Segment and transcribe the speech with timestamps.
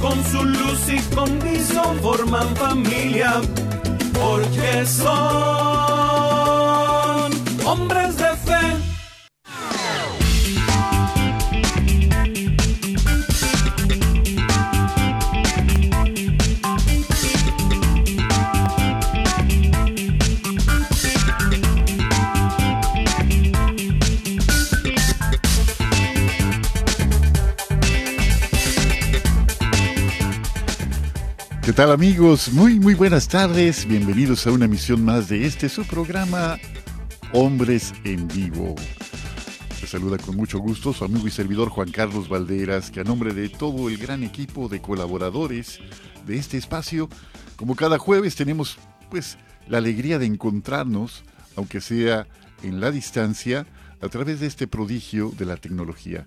[0.00, 3.40] con su luz y condición forman familia,
[4.12, 5.06] porque son
[7.64, 8.85] hombres de fe.
[31.76, 32.50] Tal amigos?
[32.54, 33.86] Muy muy buenas tardes.
[33.86, 36.56] Bienvenidos a una emisión más de este su programa
[37.34, 38.74] Hombres en Vivo.
[39.82, 43.34] Les saluda con mucho gusto su amigo y servidor Juan Carlos Valderas, que a nombre
[43.34, 45.80] de todo el gran equipo de colaboradores
[46.24, 47.10] de este espacio,
[47.56, 48.78] como cada jueves tenemos
[49.10, 49.36] pues
[49.68, 51.24] la alegría de encontrarnos,
[51.56, 52.26] aunque sea
[52.62, 53.66] en la distancia,
[54.00, 56.24] a través de este prodigio de la tecnología.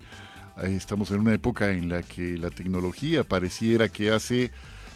[0.61, 4.51] Estamos en una época en la que la tecnología pareciera que hace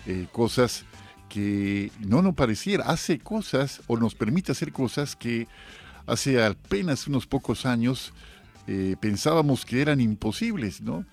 [0.05, 0.85] eh, cosas
[1.29, 5.47] que no nos pareciera, hace cosas o nos permite hacer cosas que
[6.05, 8.13] hace apenas unos pocos años
[8.67, 11.05] eh, pensábamos que eran imposibles, ¿no?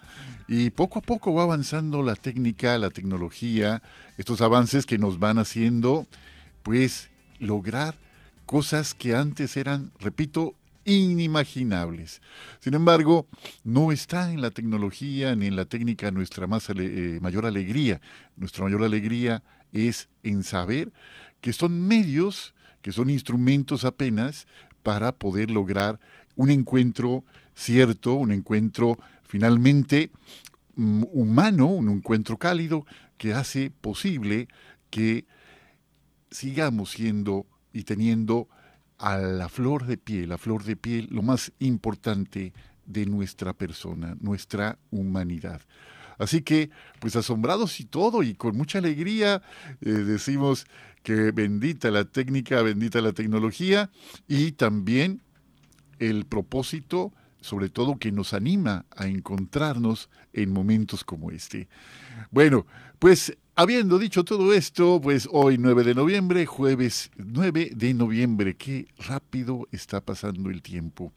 [0.47, 3.83] Y poco a poco va avanzando la técnica, la tecnología,
[4.19, 6.07] estos avances que nos van haciendo,
[6.63, 7.97] pues, lograr
[8.47, 12.21] cosas que antes eran, repito, inimaginables.
[12.61, 13.27] Sin embargo,
[13.65, 18.01] no está en la tecnología ni en la técnica nuestra más eh, mayor alegría.
[18.37, 19.43] Nuestra mayor alegría
[19.73, 20.93] es en saber
[21.41, 24.47] que son medios, que son instrumentos apenas
[24.83, 26.01] para poder lograr
[26.37, 27.25] un encuentro
[27.55, 30.11] cierto, un encuentro finalmente
[30.77, 32.87] mm, humano, un encuentro cálido
[33.19, 34.49] que hace posible
[34.89, 35.27] que
[36.31, 38.49] sigamos siendo y teniendo
[39.01, 42.53] a la flor de piel, la flor de piel, lo más importante
[42.85, 45.63] de nuestra persona, nuestra humanidad.
[46.19, 46.69] Así que,
[47.01, 49.41] pues asombrados y todo, y con mucha alegría,
[49.81, 50.67] eh, decimos
[51.03, 53.91] que bendita la técnica, bendita la tecnología,
[54.29, 55.23] y también
[55.99, 61.71] el propósito, sobre todo, que nos anima a encontrarnos en momentos como este.
[62.31, 62.67] Bueno,
[62.99, 68.87] pues Habiendo dicho todo esto, pues hoy 9 de noviembre, jueves 9 de noviembre, qué
[68.97, 71.13] rápido está pasando el tiempo.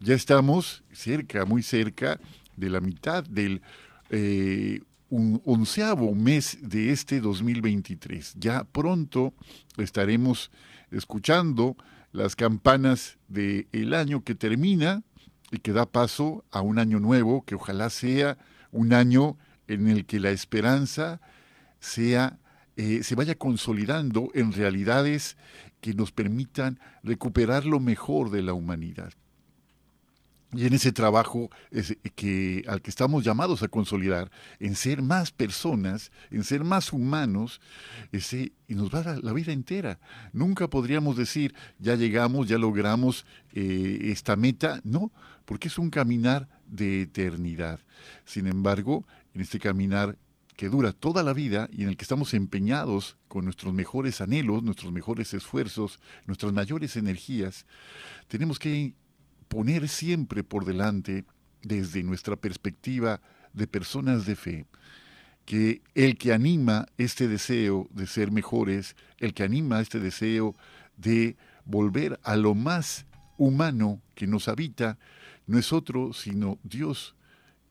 [0.00, 2.18] Ya estamos cerca, muy cerca
[2.56, 3.60] de la mitad del
[4.08, 4.80] eh,
[5.10, 8.32] onceavo mes de este 2023.
[8.38, 9.34] Ya pronto
[9.76, 10.50] estaremos
[10.90, 11.76] escuchando
[12.12, 15.02] las campanas del el año que termina
[15.50, 18.38] y que da paso a un año nuevo, que ojalá sea
[18.72, 19.36] un año
[19.68, 21.20] en el que la esperanza,
[21.84, 22.38] sea,
[22.76, 25.36] eh, se vaya consolidando en realidades
[25.80, 29.12] que nos permitan recuperar lo mejor de la humanidad.
[30.52, 31.50] Y en ese trabajo
[32.14, 34.30] que, al que estamos llamados a consolidar,
[34.60, 37.60] en ser más personas, en ser más humanos,
[38.12, 39.98] ese, y nos va a la vida entera.
[40.32, 44.80] Nunca podríamos decir, ya llegamos, ya logramos eh, esta meta.
[44.84, 45.12] No,
[45.44, 47.80] porque es un caminar de eternidad.
[48.24, 50.16] Sin embargo, en este caminar
[50.56, 54.62] que dura toda la vida y en el que estamos empeñados con nuestros mejores anhelos,
[54.62, 57.66] nuestros mejores esfuerzos, nuestras mayores energías,
[58.28, 58.94] tenemos que
[59.48, 61.24] poner siempre por delante,
[61.62, 63.20] desde nuestra perspectiva
[63.52, 64.66] de personas de fe,
[65.44, 70.54] que el que anima este deseo de ser mejores, el que anima este deseo
[70.96, 73.06] de volver a lo más
[73.38, 74.98] humano que nos habita,
[75.46, 77.14] no es otro sino Dios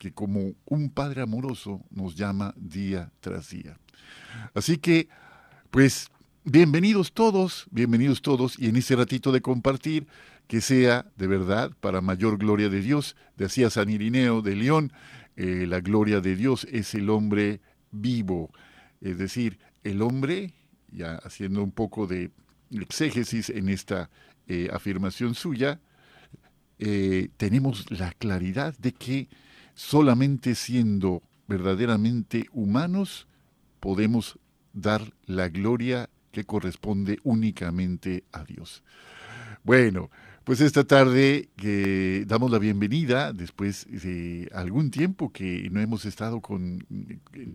[0.04, 3.78] que como un Padre amoroso nos llama día tras día.
[4.54, 5.08] Así que,
[5.72, 6.10] pues,
[6.44, 10.08] bienvenidos todos, bienvenidos todos, y en este ratito de compartir,
[10.48, 14.92] que sea de verdad para mayor gloria de Dios, decía San Irineo de León,
[15.38, 17.62] eh, la gloria de Dios es el hombre
[17.92, 18.52] vivo,
[19.00, 20.54] es decir, el hombre,
[20.92, 22.30] ya haciendo un poco de
[22.72, 24.10] exégesis en esta
[24.48, 25.80] eh, afirmación suya,
[26.78, 29.30] eh, tenemos la claridad de que
[29.74, 33.28] Solamente siendo verdaderamente humanos
[33.80, 34.40] podemos
[34.74, 38.84] dar la gloria que corresponde únicamente a Dios.
[39.64, 40.10] Bueno,
[40.44, 46.42] Pues esta tarde que damos la bienvenida después de algún tiempo que no hemos estado
[46.42, 46.80] con,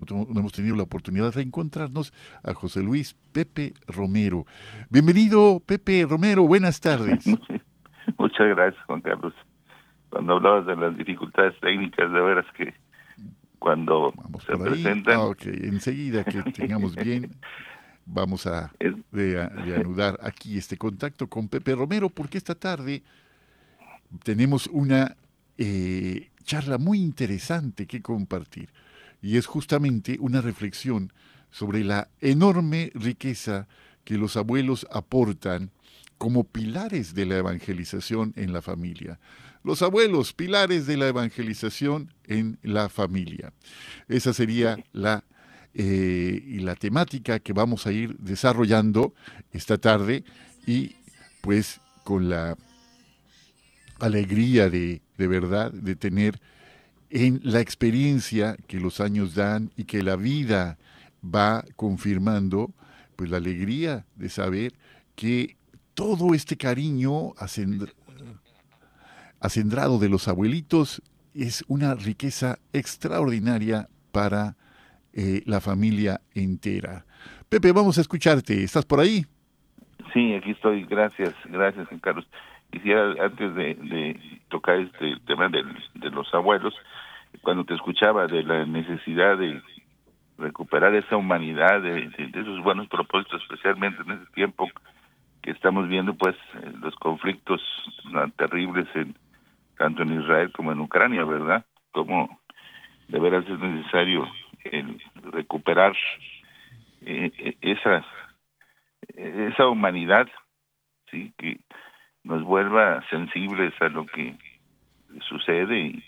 [0.09, 4.47] no hemos tenido la oportunidad de reencontrarnos a José Luis Pepe Romero.
[4.89, 7.27] Bienvenido Pepe Romero, buenas tardes.
[8.19, 9.35] Muchas gracias Juan Carlos.
[10.19, 12.75] Cuando hablabas de las dificultades técnicas, de veras que
[13.61, 14.13] cuando
[14.45, 15.17] se presentan...
[15.17, 17.31] Ah, enseguida que tengamos bien
[18.05, 18.73] vamos a
[19.13, 23.05] reanudar aquí este contacto con Pepe Romero porque esta tarde
[24.25, 25.15] tenemos una
[25.57, 28.71] eh, charla muy interesante que compartir
[29.23, 31.13] y es justamente una reflexión
[31.53, 33.69] sobre la enorme riqueza
[34.03, 35.71] que los abuelos aportan
[36.19, 39.21] como pilares de la evangelización en la familia.
[39.69, 43.53] Los abuelos, pilares de la evangelización en la familia.
[44.09, 45.25] Esa sería la
[45.75, 49.13] eh, y la temática que vamos a ir desarrollando
[49.53, 50.25] esta tarde
[50.67, 50.97] y
[51.43, 52.57] pues con la
[54.01, 56.41] alegría de, de verdad de tener
[57.11, 60.79] en la experiencia que los años dan y que la vida
[61.23, 62.73] va confirmando,
[63.17, 64.73] pues la alegría de saber
[65.15, 65.59] que
[65.93, 67.35] todo este cariño
[69.41, 71.03] acendrado de los abuelitos
[71.35, 74.57] es una riqueza extraordinaria para
[75.13, 77.05] eh, la familia entera.
[77.49, 78.63] Pepe, vamos a escucharte.
[78.63, 79.25] ¿Estás por ahí?
[80.13, 80.85] Sí, aquí estoy.
[80.85, 82.27] Gracias, gracias, Carlos.
[82.71, 85.65] Quisiera, antes de, tocar este tema de,
[86.11, 86.75] los abuelos,
[87.43, 89.63] cuando te escuchaba de la necesidad de
[90.37, 94.69] recuperar esa humanidad, de, esos buenos propósitos, especialmente en ese tiempo
[95.43, 96.37] que estamos viendo, pues,
[96.81, 97.63] los conflictos
[98.37, 99.15] terribles en
[99.79, 101.65] tanto en Israel como en Ucrania, ¿verdad?
[101.93, 102.39] Como
[103.09, 104.29] de veras es necesario
[104.65, 105.01] el
[105.33, 105.97] recuperar
[107.03, 108.05] eh, eh, esa
[109.15, 110.29] esa humanidad
[111.11, 111.59] sí que
[112.23, 114.37] nos vuelva sensibles a lo que
[115.29, 116.05] sucede y,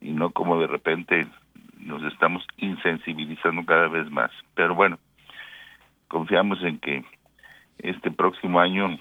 [0.00, 1.26] y no como de repente
[1.78, 4.98] nos estamos insensibilizando cada vez más pero bueno
[6.08, 7.04] confiamos en que
[7.78, 8.98] este próximo año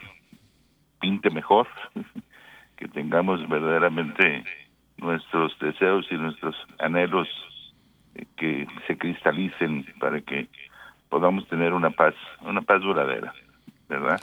[0.99, 1.67] pinte mejor
[2.81, 4.43] que tengamos verdaderamente
[4.97, 7.27] nuestros deseos y nuestros anhelos
[8.37, 10.49] que se cristalicen para que
[11.07, 13.33] podamos tener una paz, una paz duradera,
[13.87, 14.19] ¿verdad?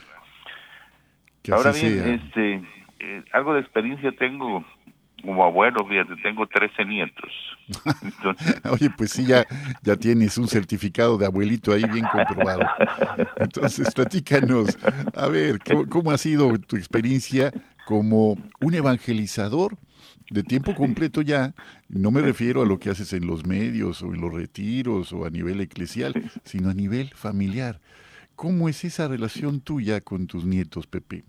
[1.52, 2.55] Ahora bien, este,
[2.99, 4.64] eh, algo de experiencia tengo
[5.22, 7.32] como abuelo, fíjate, tengo 13 nietos.
[8.70, 9.44] Oye, pues sí, ya,
[9.82, 12.66] ya tienes un certificado de abuelito ahí bien comprobado.
[13.37, 14.76] Entonces, platícanos,
[15.14, 17.52] a ver, cómo ha sido tu experiencia
[17.88, 19.79] como un evangelizador
[20.29, 21.55] de tiempo completo ya,
[21.88, 25.25] no me refiero a lo que haces en los medios o en los retiros o
[25.25, 26.12] a nivel eclesial,
[26.44, 27.81] sino a nivel familiar.
[28.37, 31.25] ¿Cómo es esa relación tuya con tus nietos, Pepe?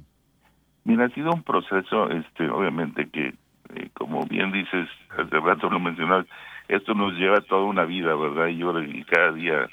[0.83, 3.27] Mira, ha sido un proceso, este, obviamente que,
[3.75, 6.25] eh, como bien dices, hace rato lo mencionabas,
[6.67, 8.47] esto nos lleva toda una vida, ¿verdad?
[8.47, 9.69] Y yo y cada día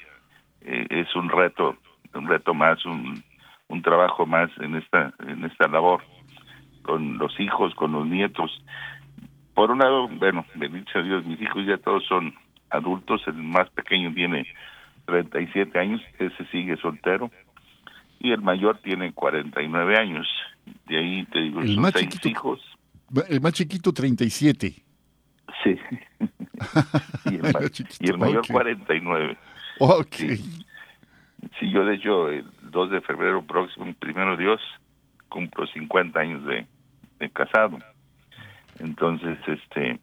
[0.61, 1.75] eh, es un reto,
[2.13, 3.21] un reto más, un,
[3.67, 6.01] un trabajo más en esta, en esta labor
[6.87, 8.51] con los hijos, con los nietos
[9.57, 12.31] por un lado, bueno, bendito Dios, mis hijos ya todos son
[12.69, 14.45] adultos, el más pequeño tiene
[15.05, 17.31] 37 años, ese sigue soltero,
[18.19, 20.27] y el mayor tiene 49 años.
[20.85, 22.61] De ahí te digo, el más chiquito, hijos.
[23.27, 24.75] El más chiquito, 37.
[25.63, 25.69] Sí.
[27.25, 29.37] y, el, y el mayor, 49.
[29.79, 30.15] Ok.
[31.59, 31.71] Sí.
[31.71, 34.61] yo de hecho, el 2 de febrero próximo, primero Dios,
[35.29, 36.67] cumplo 50 años de,
[37.19, 37.79] de casado.
[38.79, 39.99] Entonces, este,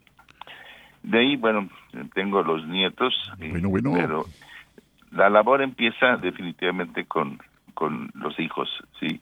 [1.03, 1.69] de ahí, bueno,
[2.15, 3.93] tengo los nietos, bueno, bueno.
[3.95, 4.25] pero
[5.13, 7.39] la labor empieza definitivamente con,
[7.75, 8.69] con los hijos,
[8.99, 9.21] sí,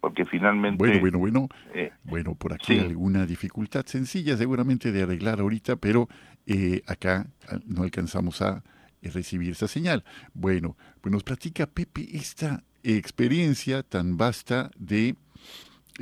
[0.00, 0.78] porque finalmente...
[0.78, 1.48] Bueno, bueno, bueno.
[1.74, 6.08] Eh, bueno, por aquí alguna dificultad sencilla seguramente de arreglar ahorita, pero
[6.46, 8.62] eh, acá ah, no alcanzamos a
[9.02, 10.04] eh, recibir esa señal.
[10.32, 15.14] Bueno, pues nos platica Pepe esta experiencia tan vasta de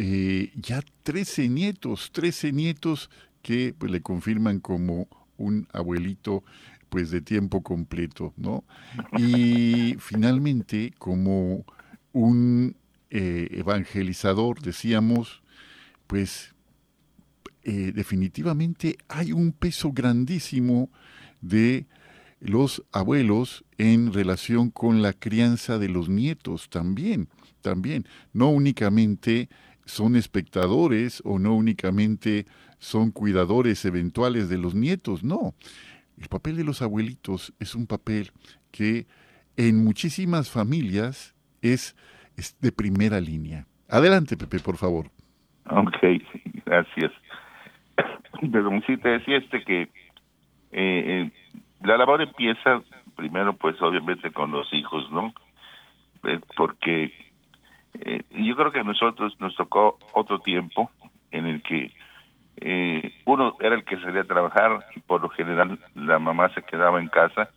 [0.00, 3.10] eh, ya 13 nietos, 13 nietos
[3.42, 6.44] que pues, le confirman como un abuelito
[6.88, 8.62] pues de tiempo completo, ¿no?
[9.18, 11.64] Y finalmente, como
[12.12, 12.76] un
[13.10, 15.42] eh, evangelizador, decíamos,
[16.06, 16.54] pues
[17.64, 20.90] eh, definitivamente hay un peso grandísimo
[21.40, 21.86] de
[22.38, 27.28] los abuelos en relación con la crianza de los nietos también,
[27.62, 29.48] también, no únicamente
[29.88, 32.46] son espectadores o no únicamente
[32.78, 35.54] son cuidadores eventuales de los nietos, no.
[36.20, 38.30] El papel de los abuelitos es un papel
[38.70, 39.06] que
[39.56, 41.96] en muchísimas familias es,
[42.60, 43.66] de primera línea.
[43.88, 45.06] Adelante, Pepe, por favor.
[45.70, 45.96] Ok,
[46.66, 47.12] gracias.
[48.52, 49.90] Pero sí te decía este que eh,
[50.72, 51.30] eh,
[51.82, 52.82] la labor empieza
[53.16, 55.32] primero pues obviamente con los hijos, ¿no?
[56.24, 57.12] Eh, porque
[57.94, 60.90] eh, yo creo que a nosotros nos tocó otro tiempo
[61.30, 61.92] en el que
[62.60, 66.62] eh, uno era el que salía a trabajar y por lo general la mamá se
[66.62, 67.50] quedaba en casa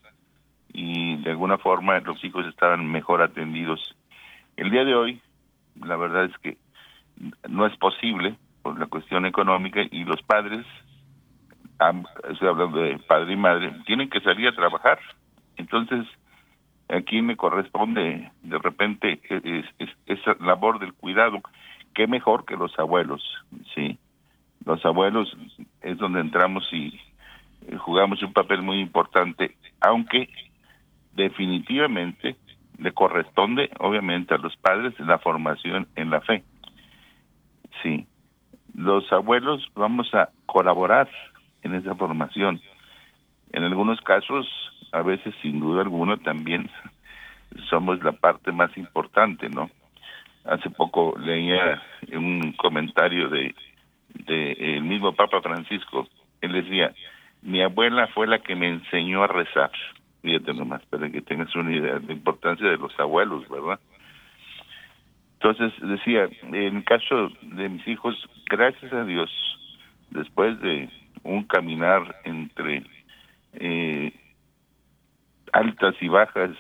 [0.73, 3.95] y de alguna forma los hijos estaban mejor atendidos.
[4.57, 5.21] El día de hoy,
[5.75, 6.57] la verdad es que
[7.49, 10.65] no es posible por la cuestión económica y los padres,
[12.29, 14.99] estoy hablando de padre y madre, tienen que salir a trabajar.
[15.57, 16.05] Entonces,
[16.91, 19.21] a quién me corresponde de repente
[20.05, 21.41] esa labor del cuidado,
[21.93, 23.23] qué mejor que los abuelos,
[23.73, 23.97] ¿sí?
[24.65, 25.35] Los abuelos
[25.81, 26.99] es donde entramos y
[27.67, 30.29] eh, jugamos un papel muy importante, aunque
[31.13, 32.35] definitivamente
[32.77, 36.43] le corresponde obviamente a los padres la formación en la fe.
[37.81, 38.05] Sí,
[38.75, 41.09] los abuelos vamos a colaborar
[41.63, 42.61] en esa formación.
[43.53, 44.47] En algunos casos,
[44.91, 46.69] a veces sin duda alguna también
[47.69, 49.69] somos la parte más importante, ¿no?
[50.45, 51.81] Hace poco leía
[52.13, 53.53] un comentario de,
[54.27, 56.07] el mismo Papa Francisco.
[56.41, 56.93] Él decía,
[57.41, 59.71] mi abuela fue la que me enseñó a rezar.
[60.21, 63.79] Fíjate nomás, para que tengas una idea de la importancia de los abuelos, ¿verdad?
[65.33, 68.15] Entonces decía, en el caso de mis hijos,
[68.47, 69.31] gracias a Dios,
[70.11, 70.89] después de
[71.23, 72.83] un caminar entre
[73.53, 74.13] eh,
[75.53, 76.51] altas y bajas,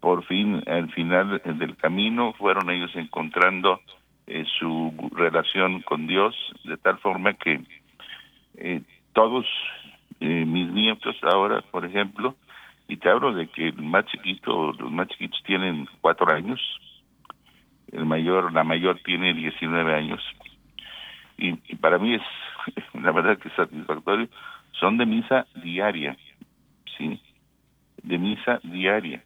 [0.00, 3.80] por fin, al final del camino, fueron ellos encontrando
[4.26, 7.60] eh, su relación con Dios, de tal forma que
[8.56, 9.46] eh, todos
[10.20, 12.34] eh, mis nietos ahora, por ejemplo,
[12.88, 16.60] y te hablo de que el más chiquito, los más chiquitos tienen cuatro años,
[17.92, 20.22] el mayor, la mayor tiene 19 años.
[21.38, 22.22] Y, y para mí es,
[22.94, 24.28] la verdad que es satisfactorio,
[24.72, 26.16] son de misa diaria,
[26.98, 27.20] ¿sí?
[28.04, 29.22] De misa diaria.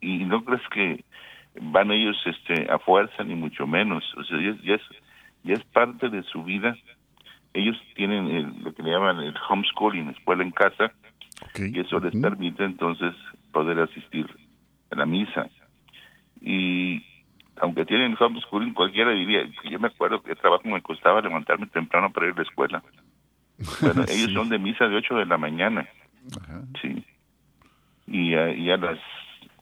[0.00, 1.04] Y no crees que
[1.60, 4.82] van ellos este a fuerza ni mucho menos, o sea, ya, es,
[5.44, 6.76] ya es parte de su vida.
[7.54, 10.92] Ellos tienen lo que le llaman el homeschooling, escuela en casa,
[11.58, 13.14] y eso les permite entonces
[13.52, 14.26] poder asistir
[14.90, 15.48] a la misa.
[16.40, 17.04] Y
[17.56, 22.10] aunque tienen homeschooling, cualquiera diría, yo me acuerdo que el trabajo me costaba levantarme temprano
[22.10, 22.82] para ir a la escuela.
[23.80, 25.86] Bueno, ellos son de misa de 8 de la mañana.
[26.80, 27.04] Sí.
[28.12, 28.98] Y a, y a las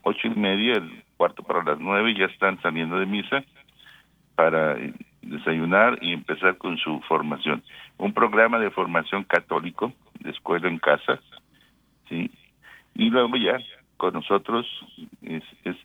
[0.03, 3.45] ocho y media, el cuarto para las nueve, ya están saliendo de misa
[4.35, 7.63] para eh, desayunar y empezar con su formación.
[7.97, 11.19] Un programa de formación católico, de escuela en casa,
[12.09, 12.29] ¿sí?
[12.95, 13.57] Y luego ya
[13.95, 14.67] con nosotros
[15.21, 15.77] es, es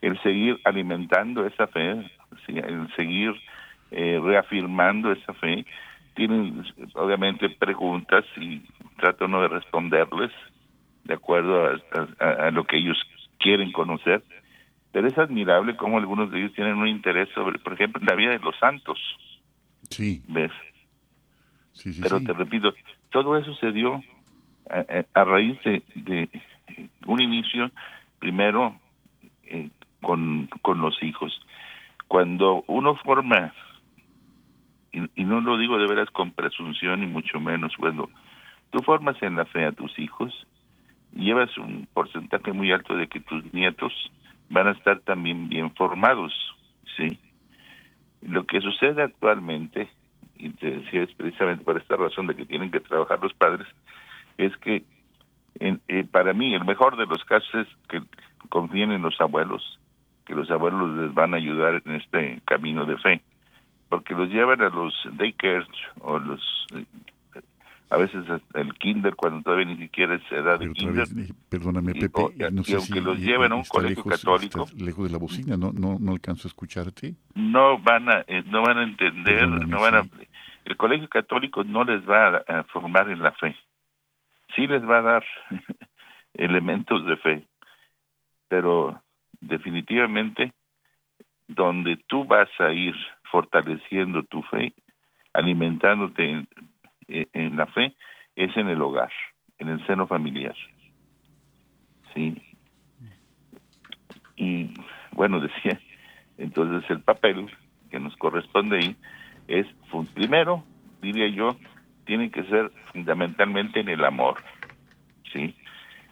[0.00, 2.02] el seguir alimentando esa fe,
[2.48, 3.34] el seguir
[3.90, 5.66] eh, reafirmando esa fe.
[6.14, 8.62] Tienen obviamente preguntas y
[8.96, 10.32] trato no de responderles
[11.06, 12.98] de acuerdo a, a, lo que ellos
[13.38, 14.22] quieren conocer.
[14.92, 18.30] Pero es admirable cómo algunos de ellos tienen un interés sobre, por ejemplo, la vida
[18.30, 18.98] de los santos.
[19.90, 20.22] Sí.
[20.28, 20.52] ¿Ves?
[21.72, 22.72] Sí, sí, Pero te repito,
[23.10, 24.02] todo eso se dio
[24.70, 26.28] a, a raíz de, de,
[27.06, 27.70] un inicio,
[28.18, 28.78] primero,
[29.44, 29.68] eh,
[30.00, 31.38] con, con los hijos.
[32.08, 33.52] Cuando uno forma,
[34.92, 38.08] y, y, no lo digo de veras con presunción ni mucho menos, cuando
[38.70, 40.46] tú formas en la fe a tus hijos,
[41.16, 43.92] llevas un porcentaje muy alto de que tus nietos
[44.48, 46.32] van a estar también bien formados,
[46.96, 47.18] ¿sí?
[48.22, 49.88] Lo que sucede actualmente,
[50.36, 53.66] y te decía es precisamente por esta razón de que tienen que trabajar los padres,
[54.38, 54.84] es que
[55.58, 58.02] en, eh, para mí el mejor de los casos es que
[58.48, 59.78] confíen en los abuelos,
[60.26, 63.22] que los abuelos les van a ayudar en este camino de fe,
[63.88, 65.68] porque los llevan a los daycares
[66.00, 66.66] o los
[67.88, 68.24] a veces
[68.54, 71.06] el kinder cuando todavía ni siquiera es edad de kinder.
[71.48, 75.18] perdóname, Pepe, y, no sé aunque los lleven a un colegio católico, lejos de la
[75.18, 77.14] bocina, no, no, no alcanzo a escucharte.
[77.34, 80.02] No van a, eh, no van a entender, perdóname, no van a,
[80.64, 83.54] el colegio católico no les va a, a formar en la fe,
[84.56, 85.24] sí les va a dar
[86.34, 87.46] elementos de fe,
[88.48, 89.00] pero
[89.40, 90.52] definitivamente
[91.48, 92.94] donde tú vas a ir
[93.30, 94.74] fortaleciendo tu fe,
[95.32, 96.46] alimentándote
[97.08, 97.94] en, en, la fe,
[98.34, 99.12] es en el hogar,
[99.58, 100.54] en el seno familiar.
[102.14, 102.42] Sí.
[104.36, 104.74] Y
[105.12, 105.80] bueno, decía,
[106.38, 107.50] entonces el papel
[107.90, 108.96] que nos corresponde ahí
[109.48, 109.66] es,
[110.14, 110.64] primero,
[111.00, 111.56] diría yo,
[112.04, 114.42] tiene que ser fundamentalmente en el amor.
[115.32, 115.54] ¿sí?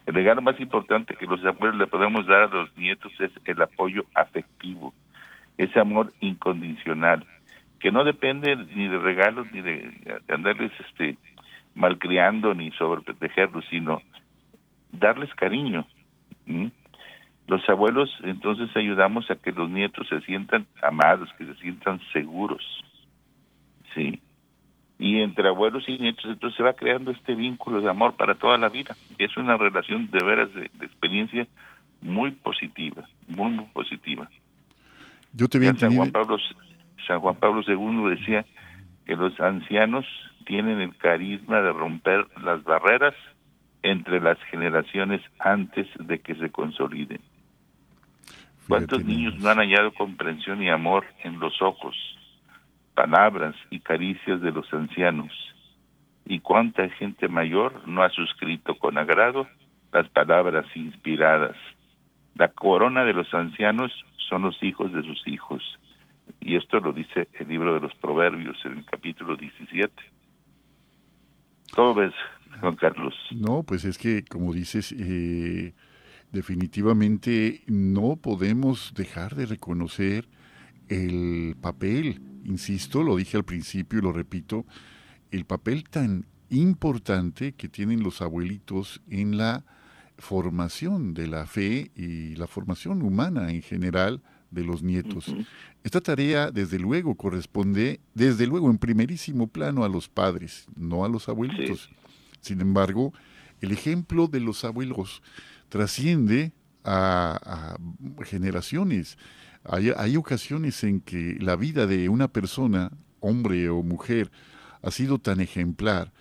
[0.05, 3.61] El regalo más importante que los abuelos le podemos dar a los nietos es el
[3.61, 4.93] apoyo afectivo,
[5.57, 7.25] ese amor incondicional,
[7.85, 11.19] que no depende ni de regalos ni de, andarles este
[11.75, 14.01] malcriando ni sobreprotegerlos, sino
[14.91, 15.85] darles cariño.
[17.45, 22.63] Los abuelos entonces ayudamos a que los nietos se sientan amados, que se sientan seguros.
[23.93, 24.19] Sí.
[24.97, 28.57] Y entre abuelos y nietos entonces se va creando este vínculo de amor para toda
[28.57, 28.95] la vida.
[29.19, 31.45] Es una relación de veras de, experiencia
[32.01, 34.27] muy positiva, muy, muy positiva.
[35.33, 36.39] Yo te San Juan Pablo
[37.07, 38.45] San Juan Pablo II decía
[39.05, 40.05] que los ancianos
[40.45, 43.13] tienen el carisma de romper las barreras
[43.83, 47.21] entre las generaciones antes de que se consoliden.
[48.67, 51.95] ¿Cuántos niños no han hallado comprensión y amor en los ojos,
[52.95, 55.31] palabras y caricias de los ancianos?
[56.25, 59.47] ¿Y cuánta gente mayor no ha suscrito con agrado
[59.93, 61.55] las palabras inspiradas?
[62.33, 63.91] La corona de los ancianos
[64.29, 65.61] son los hijos de sus hijos.
[66.41, 69.91] Y esto lo dice el libro de los Proverbios en el capítulo 17.
[71.73, 72.13] ¿Cómo ves,
[72.61, 73.13] Juan Carlos?
[73.31, 75.73] No, pues es que, como dices, eh,
[76.31, 80.27] definitivamente no podemos dejar de reconocer
[80.87, 84.65] el papel, insisto, lo dije al principio y lo repito,
[85.31, 89.65] el papel tan importante que tienen los abuelitos en la
[90.17, 95.33] formación de la fe y la formación humana en general de los nietos.
[95.85, 101.09] Esta tarea, desde luego, corresponde, desde luego, en primerísimo plano a los padres, no a
[101.09, 101.91] los abuelitos.
[102.41, 103.13] Sin embargo,
[103.61, 105.21] el ejemplo de los abuelos
[105.69, 107.77] trasciende a,
[108.23, 109.19] generaciones.
[109.63, 114.31] Hay, ocasiones en que la vida de una persona, hombre o mujer,
[114.81, 116.11] ha sido tan ejemplar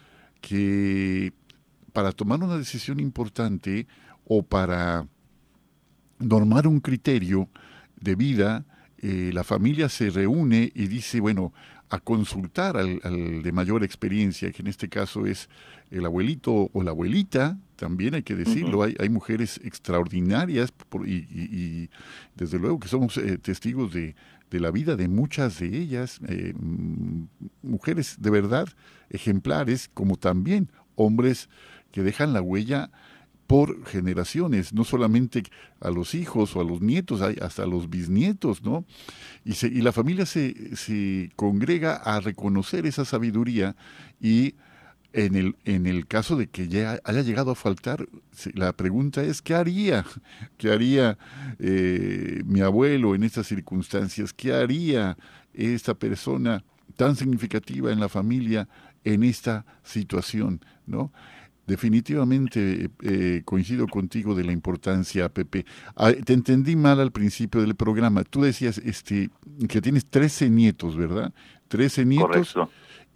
[0.43, 1.33] que
[1.95, 3.87] para tomar una decisión importante
[4.27, 5.09] o para
[6.19, 7.49] normar un criterio
[7.99, 8.67] de vida,
[9.07, 11.53] eh, la familia se reúne y dice, bueno,
[11.91, 15.51] a consultar al, de mayor experiencia, que en este caso es
[15.91, 20.73] el abuelito o la abuelita, también hay que decirlo, hay, hay, mujeres extraordinarias
[21.05, 21.91] y,
[22.35, 24.15] desde luego que somos eh, testigos de,
[24.51, 27.25] la vida de muchas de ellas, eh, mm,
[27.61, 28.69] mujeres de verdad
[29.11, 31.51] ejemplares, como también hombres
[31.93, 32.91] que dejan la huella
[33.47, 35.43] por generaciones, no solamente
[35.81, 38.85] a los hijos o a los nietos, hasta a los bisnietos, ¿no?
[39.45, 43.77] Y, la familia se, se congrega a reconocer esa sabiduría
[44.21, 44.55] y
[45.15, 48.09] en el, en el caso de que ya haya llegado a faltar,
[48.55, 50.05] la pregunta es, ¿qué haría?
[50.59, 51.17] ¿Qué haría
[51.61, 54.33] eh, mi abuelo en estas circunstancias?
[54.33, 55.17] ¿Qué haría
[55.53, 56.65] esta persona
[56.97, 58.69] tan significativa en la familia
[59.05, 60.61] en esta situación?
[60.85, 61.13] ¿no?
[61.67, 65.65] Definitivamente eh, coincido contigo de la importancia, Pepe.
[65.97, 68.23] Ah, te entendí mal al principio del programa.
[68.25, 69.31] Tú decías este,
[69.69, 71.33] que tienes 13 nietos, ¿verdad?
[71.69, 72.55] 13 nietos.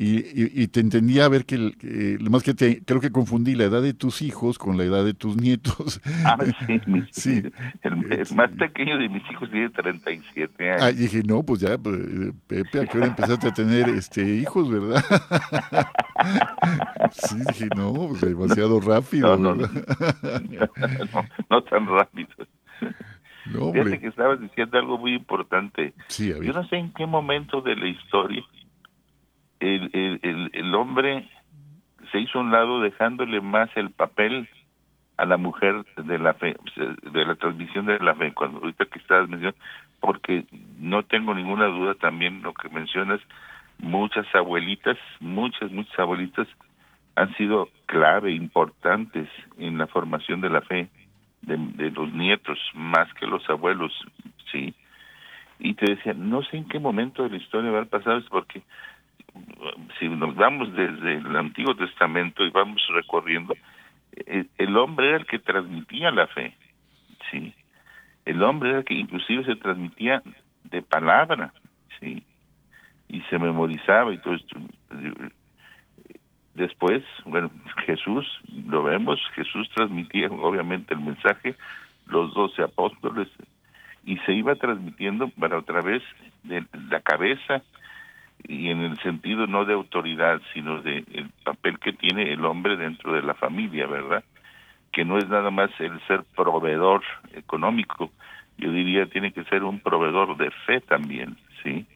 [0.00, 1.72] Y, te entendía a ver que,
[2.20, 5.04] lo más que te, creo que confundí la edad de tus hijos con la edad
[5.04, 6.00] de tus nietos.
[6.24, 6.36] Ah,
[7.10, 7.42] sí,
[7.82, 7.96] El,
[8.36, 10.82] más pequeño de mis hijos tiene 37 años.
[10.82, 11.98] Ah, dije, no, pues ya, pues,
[12.46, 15.04] Pepe, ¿a qué hora empezaste a tener este hijos, verdad?
[17.10, 19.36] sí, dije, no, pues demasiado rápido.
[19.36, 19.68] No, no,
[21.50, 22.28] no, tan rápido.
[23.46, 25.92] No, Fíjate que estabas diciendo algo muy importante.
[26.06, 28.44] Sí, Yo no sé en qué momento de la historia
[29.60, 31.28] el, el, el, hombre
[32.12, 34.48] se hizo a un lado dejándole más el papel
[35.16, 38.98] a la mujer de la fe, de la transmisión de la fe, cuando ahorita que
[38.98, 39.58] estás mencionando,
[40.00, 40.44] porque
[40.78, 43.20] no tengo ninguna duda también lo que mencionas,
[43.78, 46.46] muchas abuelitas, muchas, muchas abuelitas
[47.16, 50.88] han sido clave, importantes en la formación de la fe
[51.42, 53.92] de, de los nietos, más que los abuelos,
[54.52, 54.72] sí.
[55.58, 58.28] Y te decía, no sé en qué momento de la historia va a pasar, es
[58.28, 58.62] porque
[59.98, 63.54] si nos vamos desde el Antiguo Testamento y vamos recorriendo,
[64.12, 66.54] eh, el, hombre era el que transmitía la fe,
[67.30, 67.54] sí.
[68.24, 70.22] El hombre era el que inclusive se transmitía
[70.64, 71.52] de palabra,
[71.98, 72.22] sí,
[73.08, 74.56] y se memorizaba y todo esto.
[76.54, 77.50] Después, bueno,
[77.86, 78.26] Jesús,
[78.66, 81.54] lo vemos, Jesús transmitía obviamente el mensaje,
[82.06, 83.28] los doce apóstoles,
[84.04, 86.02] y se iba transmitiendo para otra vez
[86.42, 87.62] de la cabeza
[88.46, 92.76] y en el sentido no de autoridad, sino de el papel que tiene el hombre
[92.76, 94.24] dentro de la familia, ¿verdad?
[94.92, 97.02] Que no es nada más el ser proveedor
[97.34, 98.10] económico,
[98.58, 101.86] yo diría tiene que ser un proveedor de fe también, ¿sí?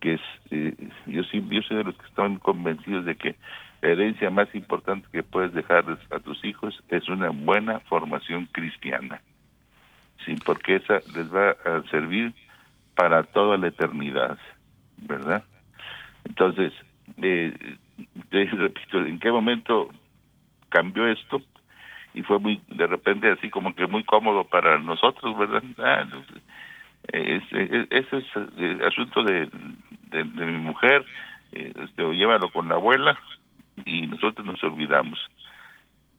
[0.00, 0.74] Que es, eh,
[1.06, 3.36] yo sí, yo soy de los que están convencidos de que
[3.82, 9.20] la herencia más importante que puedes dejarles a tus hijos es una buena formación cristiana,
[10.24, 12.32] sí, porque esa les va a servir
[12.94, 14.38] para toda la eternidad,
[14.98, 15.44] ¿verdad?
[16.24, 16.72] Entonces,
[17.22, 17.52] eh,
[18.30, 19.90] repito, ¿en qué momento
[20.68, 21.42] cambió esto?
[22.14, 25.62] Y fue muy, de repente, así como que muy cómodo para nosotros, ¿verdad?
[25.78, 26.06] Ah,
[27.12, 28.24] ese es,
[28.58, 29.48] el asunto de,
[30.10, 31.04] de, mi mujer,
[31.52, 33.18] eh, este, llévalo con la abuela
[33.84, 35.18] y nosotros nos olvidamos.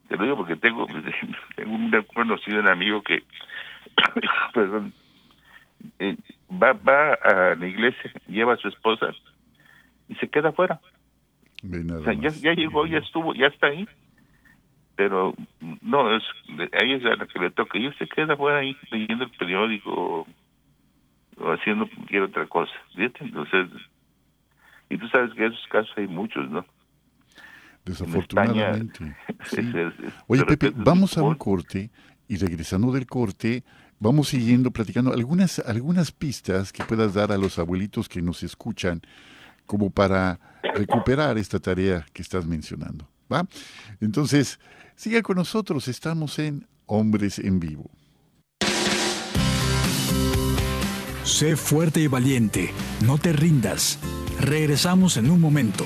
[0.08, 0.88] Te lo digo porque tengo,
[1.56, 3.24] tengo un conocido, un amigo que,
[4.54, 4.94] perdón,
[6.00, 6.18] eh,
[6.52, 9.14] va, va a la iglesia, lleva a su esposa
[10.12, 10.82] y se queda afuera.
[11.64, 13.88] O sea, ya, ya, llegó, ya estuvo, ya está ahí.
[14.96, 15.34] Pero
[15.82, 17.78] no, es, a ella es a la que le toca.
[17.78, 20.28] Y se queda afuera ahí leyendo el periódico
[21.38, 22.74] o, haciendo cualquier otra cosa.
[22.96, 23.70] Entonces,
[24.90, 26.66] y tú sabes que esos casos hay muchos, ¿no?
[27.86, 29.16] Desafortunadamente.
[30.28, 31.90] Oye, Pepe, vamos a un corte
[32.28, 33.64] y regresando del corte,
[34.00, 39.02] vamos siguiendo platicando algunas, algunas pistas que puedas dar a los abuelitos que nos escuchan
[39.72, 40.38] como para
[40.76, 43.08] recuperar esta tarea que estás mencionando.
[43.32, 43.48] ¿va?
[44.02, 44.60] Entonces,
[44.98, 47.90] siga con nosotros, estamos en Hombres en Vivo.
[51.24, 52.74] Sé fuerte y valiente,
[53.06, 53.98] no te rindas.
[54.42, 55.86] Regresamos en un momento.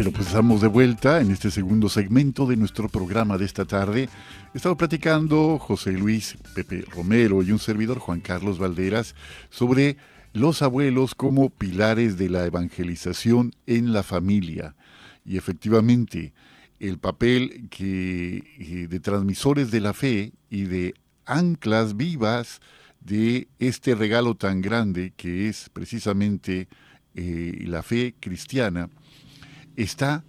[0.00, 4.08] Bueno, pues estamos de vuelta en este segundo segmento de nuestro programa de esta tarde.
[4.54, 9.14] He estado platicando José Luis Pepe Romero y un servidor Juan Carlos Valderas
[9.50, 9.98] sobre
[10.32, 14.74] los abuelos como pilares de la evangelización en la familia.
[15.22, 16.32] Y efectivamente,
[16.78, 20.94] el papel que, eh, de transmisores de la fe y de
[21.26, 22.62] anclas vivas
[23.00, 26.68] de este regalo tan grande que es precisamente
[27.14, 28.88] eh, la fe cristiana
[29.82, 30.24] está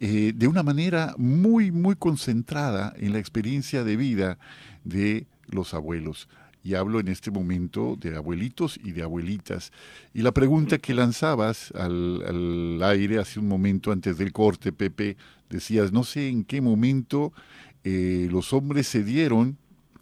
[0.00, 4.38] eh, de una manera muy, muy concentrada en la experiencia de vida
[4.84, 6.28] de los abuelos.
[6.62, 9.70] Y hablo en este momento de abuelitos y de abuelitas.
[10.12, 15.16] Y la pregunta que lanzabas al, aire hace un momento antes del corte, Pepe,
[15.48, 17.32] decías, no sé en qué momento
[17.84, 19.56] eh, los hombres se dieron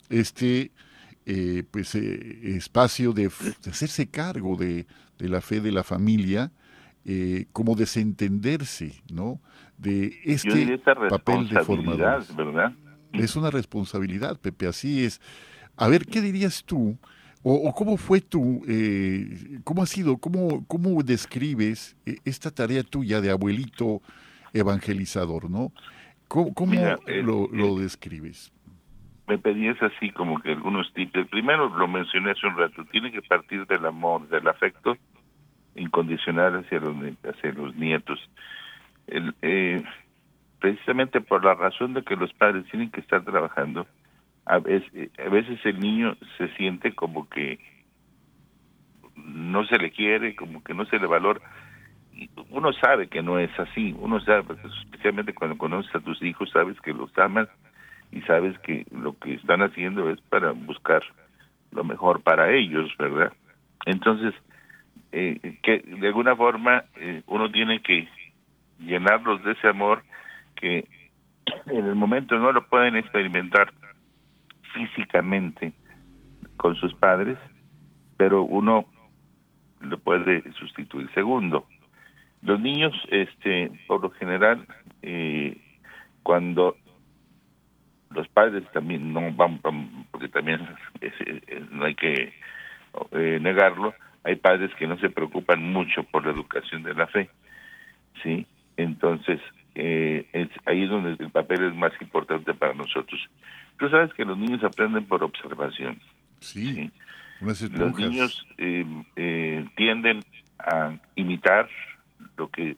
[0.08, 0.72] este
[1.26, 3.30] eh, pues, espacio de,
[3.70, 4.86] hacerse cargo de,
[5.18, 6.50] de, la fe de la familia
[7.06, 9.38] eh, como desentenderse, ¿no?
[9.76, 10.78] De este
[11.10, 12.24] papel de formador.
[12.34, 12.72] ¿verdad?
[13.12, 15.20] Es una responsabilidad, Pepe, así es.
[15.76, 16.96] A ver, ¿qué dirías tú?
[17.42, 23.20] O, cómo fue tú, eh, cómo ha sido, cómo, cómo describes eh, esta tarea tuya
[23.20, 24.00] de abuelito
[24.54, 25.72] evangelizador, ¿no?
[26.26, 26.72] ¿Cómo,
[27.22, 28.50] lo, lo, describes?
[29.28, 31.16] Me pedías así como que algunos tips.
[31.16, 34.96] El primero lo mencioné hace un rato, tiene que partir del amor, del afecto
[35.76, 38.18] incondicional hacia los, hacia los nietos.
[39.06, 39.82] Eh,
[40.60, 43.87] precisamente por la razón de que los padres tienen que estar trabajando,
[44.46, 47.58] a veces, a veces el niño se siente como que
[49.16, 51.40] no se le quiere, como que no se le valora.
[52.50, 56.80] Uno sabe que no es así, uno sabe, especialmente cuando conoces a tus hijos, sabes
[56.80, 57.48] que los amas
[58.12, 61.02] y sabes que lo que están haciendo es para buscar
[61.72, 63.32] lo mejor para ellos, ¿verdad?
[63.87, 64.32] Entonces,
[65.16, 68.09] eh, que de alguna forma eh, uno tiene que
[68.81, 70.03] llenarlos de ese amor
[70.57, 70.88] que
[71.66, 73.72] en el momento no lo pueden experimentar
[74.72, 75.72] físicamente
[76.57, 77.38] con sus padres,
[78.16, 78.87] pero uno
[79.79, 81.09] lo puede sustituir.
[81.14, 81.64] Segundo,
[82.42, 84.66] los niños, este, por lo general,
[85.03, 85.57] eh,
[86.24, 86.77] cuando
[88.11, 89.61] los padres también no van,
[90.11, 90.61] porque también
[91.70, 92.33] no hay que
[93.12, 97.28] negarlo, hay padres que no se preocupan mucho por la educación de la fe,
[98.22, 98.46] ¿sí?
[98.76, 99.40] Entonces,
[99.74, 103.20] eh, es, ahí es donde el papel es más importante para nosotros.
[103.78, 106.00] Tú sabes que los niños aprenden por observación.
[106.40, 106.90] Sí.
[107.40, 107.62] Los
[107.98, 110.20] niños eh, eh, tienden
[110.58, 111.68] a imitar
[112.37, 112.76] lo que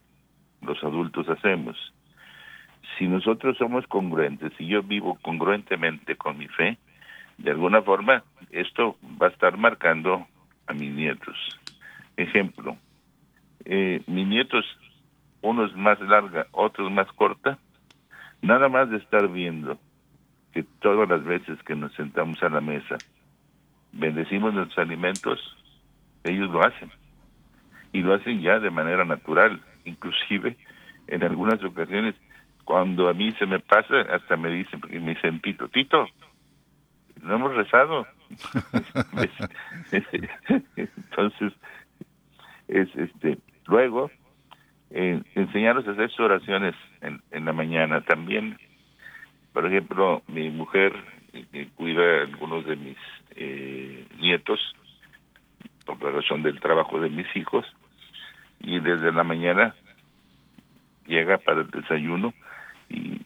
[0.63, 1.77] los adultos hacemos.
[2.99, 6.79] Si nosotros somos congruentes, si yo vivo congruentemente con mi fe,
[7.39, 10.27] de alguna forma esto va a estar marcando
[10.67, 11.37] a mis nietos.
[12.17, 12.77] Ejemplo,
[13.65, 14.65] eh, mis nietos,
[15.43, 17.59] uno es más larga, otro más corta,
[18.43, 19.79] nada más de estar viendo
[20.53, 22.97] que todas las veces que nos sentamos a la mesa,
[23.93, 25.39] bendecimos nuestros alimentos,
[26.25, 26.91] ellos lo hacen.
[27.93, 29.61] Y lo hacen ya de manera natural.
[29.85, 30.57] Inclusive,
[31.07, 32.15] en algunas ocasiones,
[32.65, 36.07] cuando a mí se me pasa, hasta me dicen, me dicen, Tito, Tito,
[37.23, 38.07] no hemos rezado.
[40.77, 41.53] Entonces,
[42.69, 44.11] es este luego
[44.91, 48.01] eh, a hacer sus oraciones en, en la mañana.
[48.03, 48.57] También
[49.57, 50.93] por ejemplo mi mujer
[51.51, 52.99] que cuida a algunos de mis
[53.37, 54.61] eh, nietos
[55.87, 57.65] por la razón del trabajo de mis hijos
[58.61, 59.75] y desde la mañana
[61.07, 62.35] llega para el desayuno
[62.91, 63.23] y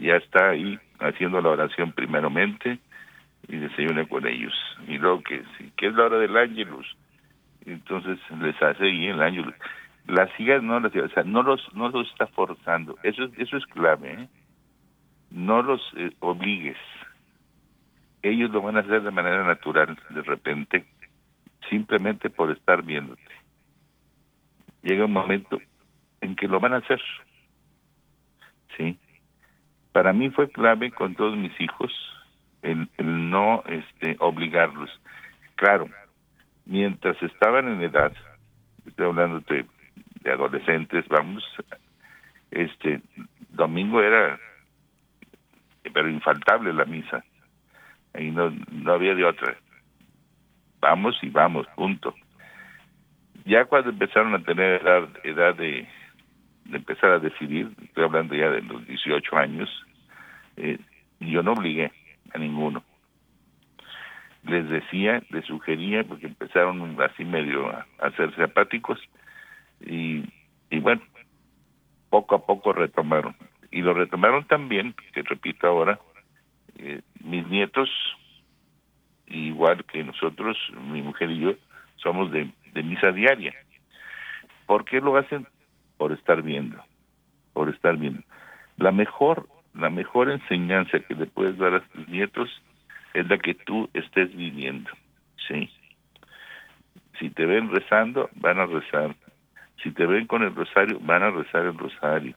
[0.00, 2.78] ya está ahí haciendo la oración primeramente
[3.48, 4.54] y desayuna con ellos
[4.88, 5.42] y luego que
[5.76, 6.96] que es la hora del ángelus
[7.66, 9.54] entonces les hace ahí el ángelus
[10.06, 13.66] las hijas no las o sea no los no los está forzando eso eso es
[13.66, 14.28] clave ¿eh?
[15.30, 16.78] no los eh, obligues
[18.24, 20.86] ellos lo van a hacer de manera natural, de repente,
[21.68, 23.22] simplemente por estar viéndote.
[24.82, 25.60] Llega un momento
[26.20, 27.00] en que lo van a hacer.
[28.76, 28.98] Sí.
[29.92, 31.92] Para mí fue clave con todos mis hijos
[32.64, 32.88] el,
[33.30, 34.90] no este, obligarlos.
[35.56, 35.88] Claro,
[36.66, 38.12] mientras estaban en edad,
[38.86, 39.64] estoy hablando de,
[40.22, 41.44] de adolescentes, vamos,
[42.50, 43.00] este
[43.50, 44.38] domingo era
[45.92, 47.22] pero infaltable la misa
[48.14, 49.56] Ahí no, no había de otra.
[50.80, 52.14] Vamos y vamos, punto.
[53.44, 55.88] Ya cuando empezaron a tener edad, edad de,
[56.72, 59.68] empezar a decidir, estoy hablando ya de los 18 años,
[60.56, 60.78] eh,
[61.18, 61.90] yo no obligué
[62.34, 62.82] a ninguno.
[64.42, 68.98] Les decía, les sugería, porque empezaron así medio a, hacerse apáticos,
[69.80, 70.24] y,
[70.70, 71.02] y bueno,
[72.10, 73.34] poco a poco retomaron.
[73.70, 75.98] Y lo retomaron también, que repito ahora,
[76.78, 77.90] eh, mis nietos,
[79.26, 80.56] igual que nosotros,
[80.92, 81.54] mi mujer y yo,
[81.96, 83.54] somos de, misa diaria.
[84.66, 85.46] ¿Por qué lo hacen?
[85.96, 86.82] Por estar viendo,
[87.52, 88.22] por estar viendo.
[88.76, 92.48] La mejor, la mejor enseñanza que le puedes dar a tus nietos
[93.12, 94.90] es la que tú estés viviendo,
[95.48, 95.70] ¿sí?
[97.18, 99.14] Si te ven rezando, van a rezar.
[99.82, 102.34] Si te ven con el rosario, van a rezar el rosario.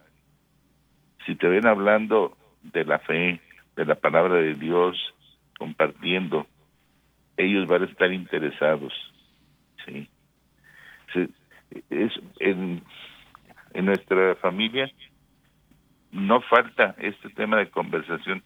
[1.25, 3.39] Si te ven hablando de la fe,
[3.75, 4.97] de la palabra de Dios,
[5.57, 6.45] compartiendo,
[7.37, 8.93] ellos van a estar interesados.
[9.85, 10.07] ¿sí?
[11.89, 12.83] Es, en,
[13.73, 14.91] en nuestra familia
[16.17, 18.43] no falta este tema de conversación.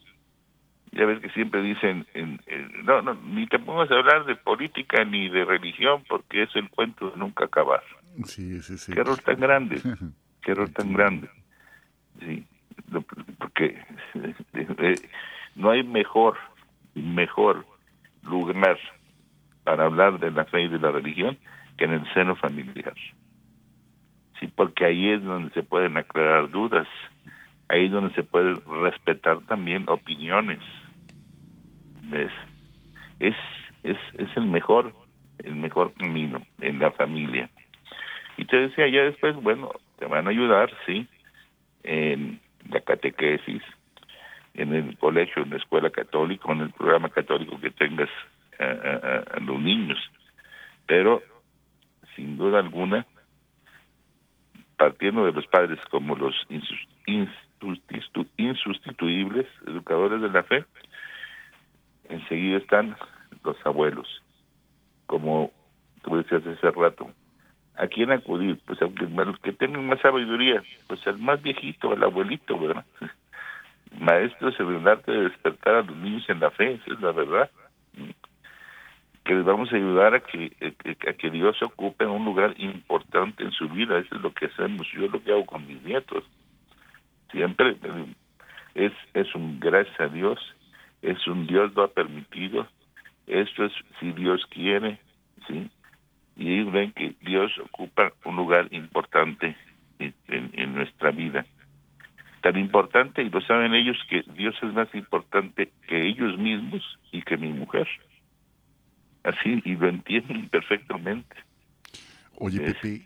[0.92, 2.40] Ya ves que siempre dicen, en,
[2.84, 6.70] no, no, ni te pongas a hablar de política ni de religión porque es el
[6.70, 7.82] cuento de nunca acabar.
[8.26, 8.94] Sí, sí, sí.
[8.94, 9.82] Qué error tan grande,
[10.42, 11.30] qué error tan grande.
[12.20, 12.46] Sí
[13.38, 13.78] porque
[14.54, 14.96] eh,
[15.56, 16.38] no hay mejor,
[16.96, 17.66] mejor
[18.24, 18.78] lugar
[19.64, 21.38] para hablar de la fe y de la religión
[21.78, 22.94] que en el seno familiar.
[24.40, 26.88] Sí, porque ahí es donde se pueden aclarar dudas,
[27.72, 30.60] ahí es donde se puede respetar también opiniones.
[32.04, 32.32] ¿Ves?
[33.20, 33.36] Es,
[33.84, 34.94] es, es el mejor,
[35.40, 37.50] el mejor camino en la familia.
[38.38, 41.08] Y te decía ya después, bueno, te van a ayudar, sí,
[41.84, 43.64] en la catequesis,
[44.54, 48.10] en el colegio, en la escuela católica, en el programa católico que tengas
[48.60, 49.98] a, los niños.
[50.88, 51.22] Pero,
[52.16, 53.06] sin duda alguna,
[54.78, 56.36] partiendo de los padres como los
[58.38, 60.66] insustituibles educadores de la fe,
[62.10, 62.96] enseguida están
[63.44, 64.08] los abuelos,
[65.06, 65.52] como
[66.04, 67.12] tú decías hace rato,
[67.82, 68.60] ¿A quién acudir?
[68.66, 72.86] Pues aunque los que tengan más sabiduría, pues al más viejito, al abuelito, ¿verdad?
[74.00, 77.12] Maestro es el arte de despertar a los niños en la fe, esa es la
[77.12, 77.50] verdad.
[79.24, 80.52] Que les vamos a ayudar a que,
[81.08, 84.88] a que Dios ocupe un lugar importante en su vida, eso es lo que hacemos,
[84.92, 86.24] yo lo que hago con mis nietos.
[87.32, 87.76] Siempre
[88.76, 90.40] es, es un gracias a Dios,
[91.02, 92.68] es un Dios lo ha permitido,
[93.28, 95.00] esto es si Dios quiere,
[95.48, 95.70] ¿sí?
[96.36, 99.56] y ellos ven que Dios ocupa un lugar importante
[100.00, 101.46] en, nuestra vida.
[102.42, 107.22] tan importante y lo saben ellos que Dios es más importante que ellos mismos y
[107.22, 107.88] que mi mujer.
[109.24, 111.36] Así, y lo entienden perfectamente.
[112.38, 113.04] Oye, Pepe,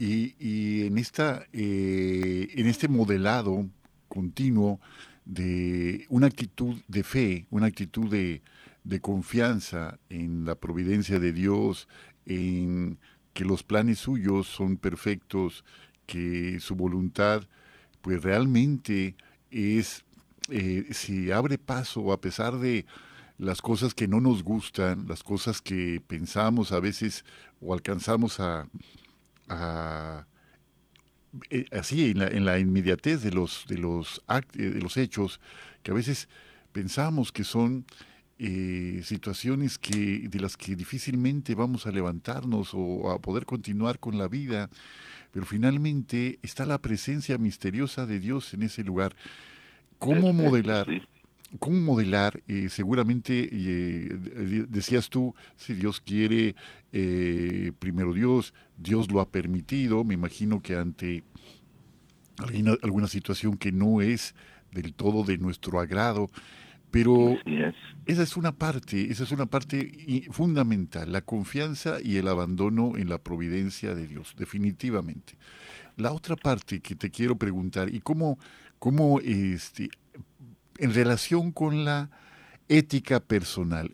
[0.00, 3.68] y, y en, esta, eh, en este modelado
[4.08, 4.80] continuo
[5.26, 8.40] de una actitud de fe, una actitud de,
[8.82, 11.86] de confianza en la providencia de Dios,
[12.24, 12.98] en
[13.34, 15.66] que los planes suyos son perfectos,
[16.06, 17.42] que su voluntad
[18.00, 19.16] pues realmente
[19.50, 20.06] es,
[20.48, 22.86] eh, si abre paso a pesar de
[23.36, 27.22] las cosas que no nos gustan, las cosas que pensamos a veces
[27.60, 28.66] o alcanzamos a,
[31.50, 34.22] eh, así en la, en la, inmediatez de los de los
[34.54, 35.40] de los hechos
[35.82, 36.28] que a veces
[36.72, 37.84] pensamos que son
[38.38, 44.18] eh, situaciones que de las que difícilmente vamos a levantarnos o a poder continuar con
[44.18, 44.70] la vida
[45.32, 49.14] pero finalmente está la presencia misteriosa de Dios en ese lugar.
[49.98, 50.86] ¿Cómo modelar?
[51.58, 52.42] ¿Cómo modelar?
[52.46, 56.54] Eh, seguramente eh, decías tú, si Dios quiere,
[56.92, 61.24] eh, primero Dios, Dios lo ha permitido, me imagino que ante
[62.38, 64.36] alguna, alguna situación que no es
[64.70, 66.30] del todo de nuestro agrado,
[66.92, 67.36] pero
[68.06, 73.08] esa es una parte, esa es una parte fundamental, la confianza y el abandono en
[73.08, 75.34] la providencia de Dios, definitivamente.
[75.96, 78.38] La otra parte que te quiero preguntar, y cómo,
[78.78, 79.90] cómo este,
[80.80, 82.10] en relación con la
[82.68, 83.92] ética personal,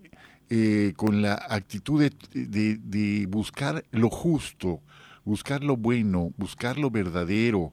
[0.49, 4.81] eh, con la actitud de, buscar lo justo,
[5.25, 7.73] buscar lo bueno, buscar lo verdadero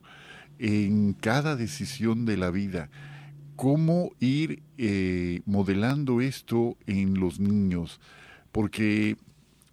[0.58, 2.90] en cada decisión de la vida
[3.56, 8.00] cómo ir eh, modelando esto en los niños,
[8.50, 9.16] porque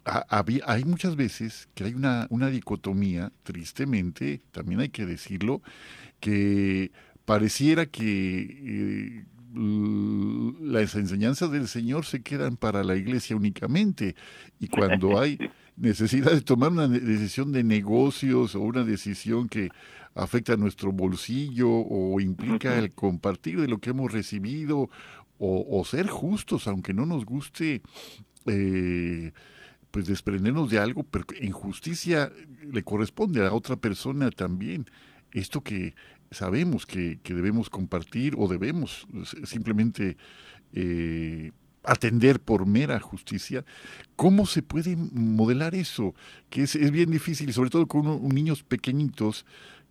[0.04, 5.62] hay muchas veces que hay una, una dicotomía, tristemente, también hay que decirlo,
[6.20, 6.92] que
[7.24, 8.04] pareciera que
[8.64, 9.24] eh,
[10.60, 14.16] las enseñanzas del Señor se quedan para la iglesia únicamente
[14.58, 15.38] y cuando hay
[15.76, 19.70] necesidad de tomar una decisión de negocios o una decisión que
[20.14, 24.90] afecta nuestro bolsillo o implica el compartir de lo que hemos recibido
[25.44, 27.82] o, ser justos, aunque no nos guste.
[28.46, 29.32] Eh,
[29.92, 32.32] pues desprendernos de algo, pero en justicia
[32.64, 34.86] le corresponde a otra persona también.
[35.32, 35.94] Esto que
[36.32, 39.06] sabemos que, debemos compartir o debemos
[39.44, 40.16] simplemente
[40.72, 41.52] eh,
[41.84, 43.64] atender por mera justicia,
[44.16, 46.14] ¿cómo se puede modelar eso?
[46.50, 49.44] Que es, bien difícil, sobre todo con niños pequeñitos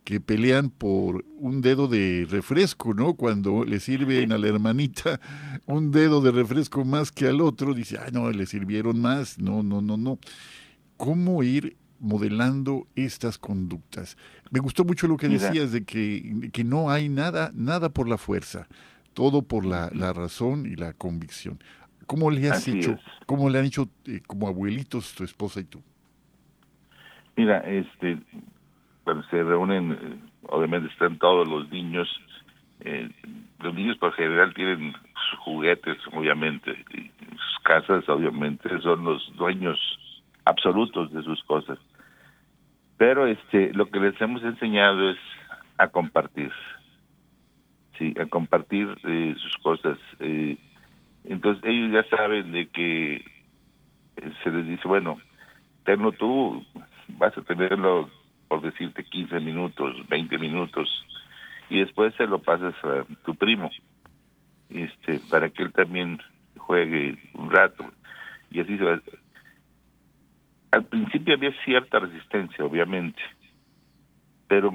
[0.04, 3.14] que pelean por un dedo de refresco, ¿no?
[3.14, 5.20] Cuando le sirven a la hermanita
[5.66, 9.38] un dedo de refresco más que al otro, dice, ah, no, le sirvieron más.
[9.38, 10.18] No, no, no, no.
[10.96, 14.18] ¿Cómo ir modelando estas conductas?
[14.50, 18.18] Me gustó mucho lo que decías de que, que no hay nada, nada por la
[18.18, 18.66] fuerza,
[19.14, 21.58] todo por la, la razón y la convicción.
[22.06, 25.80] ¿Cómo le has hecho, cómo le han hecho eh, como abuelitos tu esposa y tú?
[27.36, 28.18] Mira, este,
[29.04, 32.08] cuando se reúnen, eh, obviamente están todos los niños.
[32.80, 33.08] Eh,
[33.60, 34.92] los niños por general tienen
[35.30, 39.78] sus juguetes, obviamente, y sus casas, obviamente, son los dueños
[40.44, 41.78] absolutos de sus cosas.
[43.02, 45.18] Pero este, lo que les hemos enseñado es
[45.76, 46.52] a compartir,
[47.98, 49.98] sí, a compartir eh, sus cosas.
[51.24, 53.24] entonces ellos ya saben de que
[54.44, 55.18] se les dice, bueno,
[55.84, 56.64] tenlo tú,
[57.18, 58.08] vas a tenerlo
[58.46, 60.88] por decirte 15 minutos, 20 minutos,
[61.70, 63.68] y después se lo pasas a tu primo,
[64.70, 66.20] este, para que él también
[66.56, 67.84] juegue un rato,
[68.52, 69.00] y así se va.
[70.72, 73.20] Al principio había cierta resistencia, obviamente,
[74.48, 74.72] pero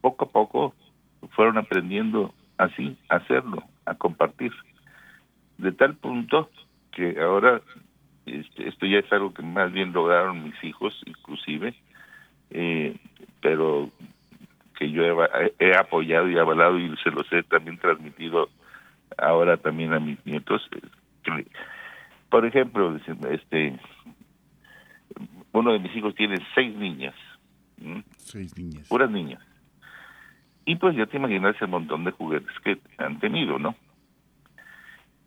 [0.00, 0.74] poco a poco
[1.30, 4.52] fueron aprendiendo así, a hacerlo, a compartir,
[5.58, 6.50] de tal punto
[6.92, 7.62] que ahora
[8.26, 11.74] este, esto ya es algo que más bien lograron mis hijos, inclusive,
[12.50, 12.96] eh,
[13.40, 13.90] pero
[14.76, 15.02] que yo
[15.58, 18.48] he, apoyado y avalado y se los he también transmitido
[19.16, 20.68] ahora también a mis nietos.
[22.28, 22.96] por ejemplo,
[23.30, 23.78] este
[25.52, 27.14] uno de mis hijos tiene seis niñas.
[28.16, 28.88] Seis niñas.
[28.88, 29.42] Puras niñas.
[30.64, 33.74] Y pues ya te imaginas el montón de juguetes que han tenido, ¿no?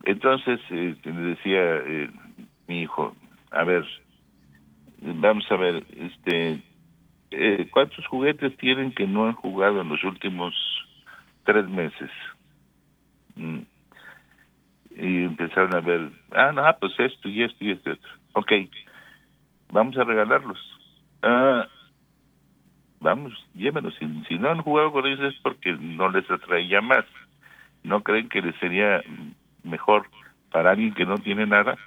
[0.04, 2.10] Entonces, eh, decía eh,
[2.68, 3.16] mi hijo,
[3.52, 3.86] a ver,
[5.02, 6.62] vamos a ver, este,
[7.32, 10.54] eh, ¿cuántos juguetes tienen que no han jugado en los últimos
[11.44, 12.10] tres meses?
[13.36, 13.60] Mm.
[14.96, 17.92] Y empezaron a ver, ah, no, pues esto y esto y esto.
[18.34, 18.52] Ok,
[19.72, 20.60] vamos a regalarlos.
[21.22, 21.68] Ah,
[23.00, 23.96] vamos, llévenos.
[23.96, 27.06] Si, no han jugado con ellos es porque no les atraía más.
[27.84, 29.02] ¿No creen que les sería
[29.64, 30.08] mejor
[30.52, 31.78] para alguien que no tiene nada?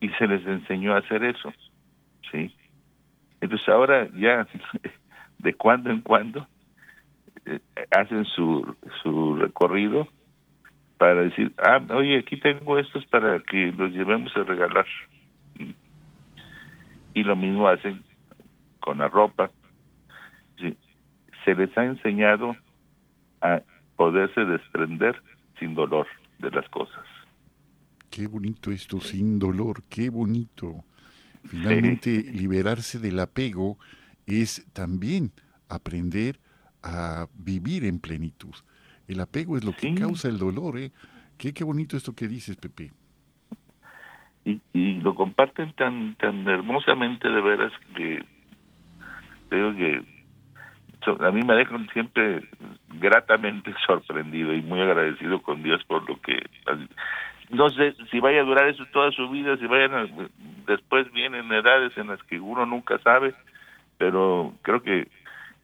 [0.00, 1.52] Y se les enseñó a hacer eso,
[2.30, 2.54] ¿sí?
[3.40, 4.46] Entonces ahora ya,
[5.38, 6.46] de cuando en cuando,
[7.46, 7.60] eh,
[7.90, 10.06] hacen su, su recorrido
[10.98, 14.86] para decir, ah, oye, aquí tengo estos para que los llevemos a regalar.
[17.18, 18.04] Y lo mismo hacen
[18.78, 19.50] con la ropa.
[21.44, 22.54] Se les ha enseñado
[23.40, 23.60] a
[23.96, 25.20] poderse desprender
[25.58, 26.06] sin dolor
[26.38, 27.04] de las cosas.
[28.08, 30.84] Qué bonito esto, sin dolor, qué bonito.
[31.42, 33.78] Finalmente, liberarse del apego
[34.24, 35.32] es también
[35.68, 36.38] aprender
[36.84, 38.54] a vivir en plenitud.
[39.08, 40.92] El apego es lo que causa el dolor, ¿eh?
[41.36, 42.92] Qué, qué bonito esto que dices, Pepe.
[44.44, 48.24] Y, y lo comparten tan tan hermosamente de veras que
[49.48, 50.02] creo que
[51.20, 52.42] a mí me dejan siempre
[52.94, 56.42] gratamente sorprendido y muy agradecido con Dios por lo que
[57.50, 60.30] no sé si vaya a durar eso toda su vida, si vayan
[60.66, 63.34] después vienen edades en las que uno nunca sabe,
[63.96, 65.08] pero creo que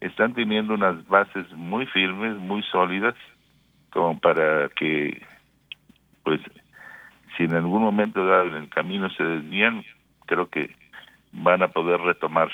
[0.01, 3.15] están teniendo unas bases muy firmes, muy sólidas
[3.91, 5.23] como para que,
[6.25, 6.41] pues,
[7.37, 9.85] si en algún momento dado en el camino se desvían,
[10.27, 10.75] creo que
[11.33, 12.51] van a poder retomar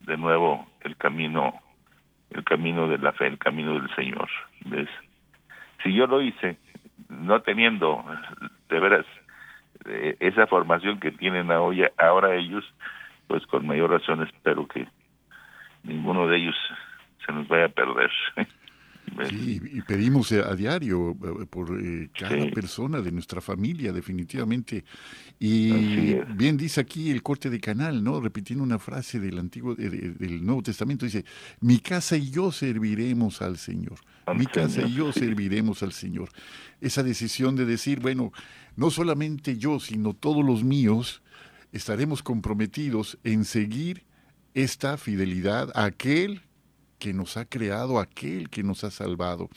[0.00, 1.54] de nuevo el camino,
[2.30, 4.28] el camino de la fe, el camino del Señor.
[5.82, 6.58] Si yo lo hice,
[7.08, 8.04] no teniendo
[8.68, 9.06] de veras
[9.86, 12.64] eh, esa formación que tienen ahora, ahora ellos,
[13.26, 14.86] pues con mayor razón espero que
[15.84, 16.56] ninguno de ellos
[17.24, 18.10] se nos vaya a perder.
[19.28, 24.84] Sí, y pedimos a diario eh, por eh, cada persona de nuestra familia, definitivamente.
[25.38, 28.20] Y bien dice aquí el corte de canal, ¿no?
[28.20, 31.24] Repitiendo una frase del Antiguo, del Nuevo Testamento, dice:
[31.60, 33.98] Mi casa y yo serviremos al Señor.
[34.36, 36.30] Mi casa y yo serviremos al Señor.
[36.80, 38.32] Esa decisión de decir, bueno,
[38.76, 41.22] no solamente yo, sino todos los míos,
[41.72, 44.04] estaremos comprometidos en seguir
[44.54, 46.42] esta fidelidad a aquel
[46.98, 49.48] que nos ha creado, aquel que nos ha salvado.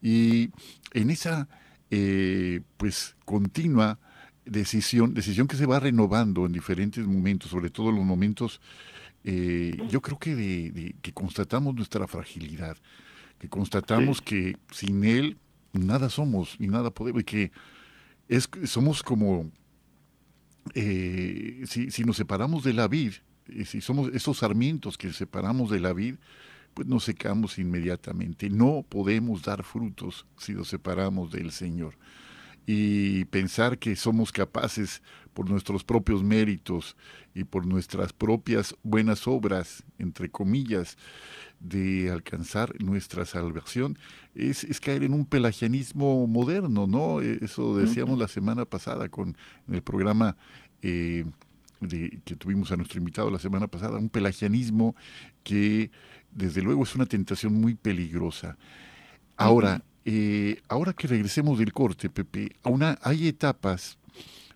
[0.00, 0.50] Y
[0.92, 1.48] en esa,
[1.90, 3.98] eh, pues, continua
[4.44, 8.60] decisión, decisión que se va renovando en diferentes momentos, sobre todo en los momentos,
[9.24, 12.76] eh, yo creo que, de, que constatamos nuestra fragilidad,
[13.38, 15.38] que constatamos que sin Él
[15.72, 17.52] nada somos y nada podemos, y que
[18.28, 19.50] es, somos como,
[20.74, 23.12] eh, si, si, nos separamos de la vid,
[23.66, 26.16] si somos esos sarmientos que separamos de la vid,
[26.74, 28.50] pues nos secamos inmediatamente.
[28.50, 31.94] No podemos dar frutos si nos separamos del Señor.
[32.66, 35.02] Y pensar que somos capaces
[35.34, 36.96] por nuestros propios méritos
[37.34, 40.96] y por nuestras propias buenas obras, entre comillas,
[41.60, 43.98] de alcanzar nuestra salvación,
[44.34, 47.20] es, caer en un pelagianismo moderno, ¿no?
[47.20, 49.36] Eso decíamos la semana pasada con
[49.70, 50.36] el programa
[50.82, 51.24] eh,
[51.80, 54.94] de, que tuvimos a nuestro invitado la semana pasada, un pelagianismo
[55.42, 55.90] que
[56.34, 58.56] desde luego es una tentación muy peligrosa.
[59.36, 63.98] Ahora, eh, ahora que regresemos del corte, Pepe, una, hay etapas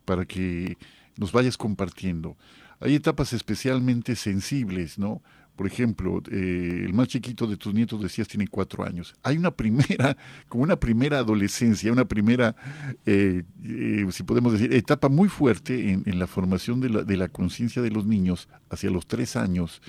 [0.04, 0.76] para que
[1.16, 2.36] nos vayas compartiendo.
[2.80, 5.22] Hay etapas especialmente sensibles, ¿no?
[5.56, 9.16] Por ejemplo, eh, el más chiquito de tus nietos decías tiene cuatro años.
[9.24, 10.16] Hay una primera,
[10.48, 12.54] como una primera adolescencia, una primera,
[13.04, 13.42] eh,
[14.12, 17.82] si podemos decir, etapa muy fuerte en, en la formación de la, de la conciencia
[17.82, 19.82] de los niños hacia los tres años,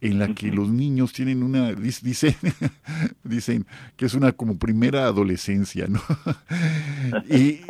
[0.00, 2.34] en la que los niños tienen una, dicen,
[3.24, 6.00] dicen que es una como primera adolescencia, ¿no?
[7.28, 7.60] y,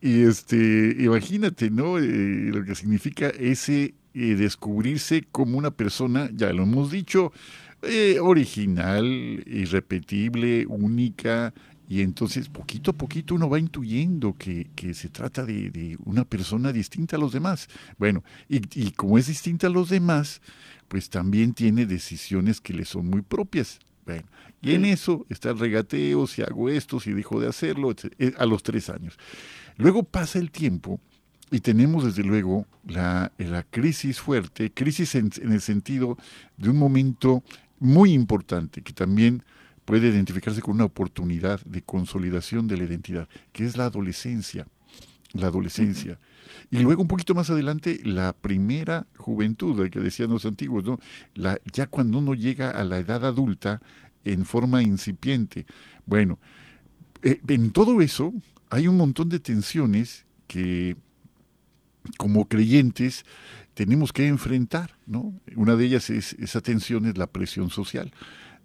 [0.00, 1.98] este, imagínate, ¿no?
[1.98, 7.32] Eh, lo que significa ese eh, descubrirse como una persona, ya lo hemos dicho,
[7.82, 9.06] eh, original,
[9.46, 11.52] irrepetible, única,
[11.88, 16.24] y entonces poquito a poquito uno va intuyendo que, que se trata de, de, una
[16.24, 17.68] persona distinta a los demás.
[17.98, 20.40] Bueno, y, y como es distinta a los demás,
[20.92, 23.78] pues también tiene decisiones que le son muy propias.
[24.04, 24.24] Bueno,
[24.60, 28.44] y en eso está el regateo, si hago esto, si dejo de hacerlo, eh, a
[28.44, 29.16] los tres años.
[29.78, 31.00] Luego pasa el tiempo
[31.50, 36.18] y tenemos desde luego la, la crisis fuerte, crisis en, en, el sentido
[36.58, 37.42] de un momento
[37.78, 39.42] muy importante que también
[39.86, 44.66] puede identificarse con una oportunidad de consolidación de la identidad, que es la adolescencia.
[45.32, 46.18] La adolescencia.
[46.70, 50.98] Y luego un poquito más adelante, la primera juventud, que decían los antiguos, ¿no?
[51.34, 53.80] La, ya cuando uno llega a la edad adulta
[54.24, 55.66] en forma incipiente.
[56.06, 56.38] Bueno,
[57.22, 58.32] eh, en todo eso
[58.70, 60.96] hay un montón de tensiones que
[62.16, 63.24] como creyentes
[63.74, 65.32] tenemos que enfrentar, ¿no?
[65.56, 68.12] Una de ellas es esa tensión es la presión social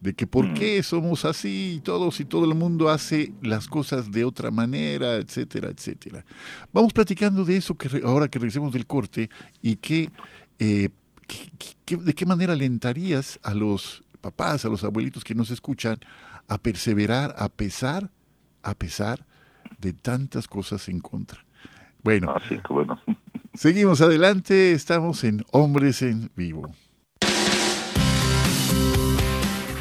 [0.01, 0.53] de que por mm.
[0.53, 5.69] qué somos así todos y todo el mundo hace las cosas de otra manera, etcétera,
[5.69, 6.23] etcétera.
[6.71, 9.29] Vamos platicando de eso que ahora que regresemos del corte
[9.61, 10.11] y que,
[10.59, 10.89] eh,
[11.87, 15.99] de qué manera alentarías a los papás, a los abuelitos que nos escuchan
[16.47, 18.11] a perseverar a pesar,
[18.63, 19.25] a pesar
[19.79, 21.43] de tantas cosas en contra.
[22.03, 23.01] Bueno, ah, bueno.
[23.53, 26.71] seguimos adelante, estamos en Hombres en Vivo.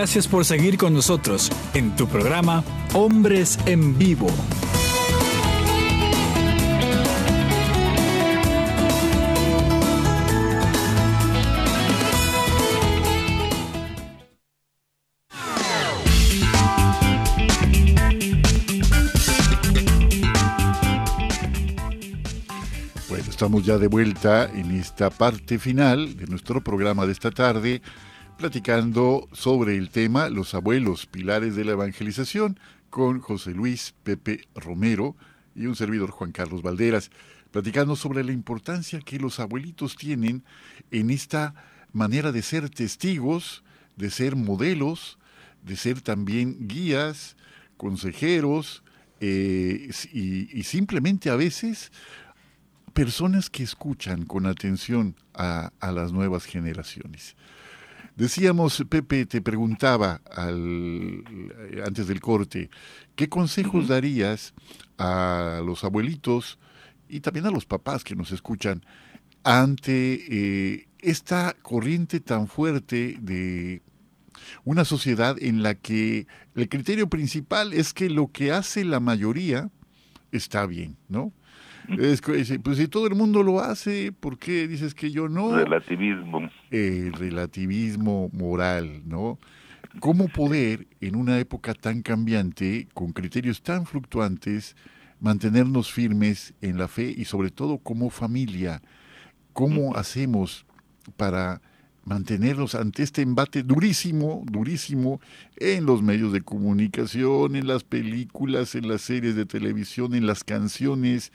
[0.00, 4.28] Gracias por seguir con nosotros en tu programa Hombres en Vivo.
[23.10, 27.82] Bueno, estamos ya de vuelta en esta parte final de nuestro programa de esta tarde
[28.40, 35.14] platicando sobre el tema Los abuelos, pilares de la evangelización, con José Luis Pepe Romero
[35.54, 37.10] y un servidor Juan Carlos Valderas,
[37.50, 40.42] platicando sobre la importancia que los abuelitos tienen
[40.90, 41.54] en esta
[41.92, 43.62] manera de ser testigos,
[43.96, 45.18] de ser modelos,
[45.62, 47.36] de ser también guías,
[47.76, 48.82] consejeros
[49.20, 51.92] eh, y, simplemente a veces
[52.94, 57.36] personas que escuchan con atención a las nuevas generaciones.
[58.16, 61.24] Decíamos, Pepe, te preguntaba al,
[61.84, 62.70] antes del corte,
[63.16, 64.54] ¿qué consejos darías
[64.98, 66.58] a los abuelitos
[67.08, 68.84] y también a los papás que nos escuchan
[69.42, 73.82] ante eh, esta corriente tan fuerte de
[74.64, 79.70] una sociedad en la que el criterio principal es que lo que hace la mayoría
[80.32, 81.32] está bien, ¿no?
[81.98, 82.20] Es,
[82.62, 85.56] pues si todo el mundo lo hace, ¿por qué dices que yo no?
[85.56, 86.50] Relativismo.
[86.70, 89.38] El relativismo moral, ¿no?
[89.98, 94.76] ¿Cómo poder, en una época tan cambiante, con criterios tan fluctuantes,
[95.18, 98.82] mantenernos firmes en la fe y sobre todo como familia?
[99.52, 100.64] ¿Cómo hacemos
[101.16, 101.60] para
[102.04, 105.20] mantenernos ante este embate durísimo, durísimo
[105.56, 110.44] en los medios de comunicación, en las películas, en las series de televisión, en las
[110.44, 111.32] canciones,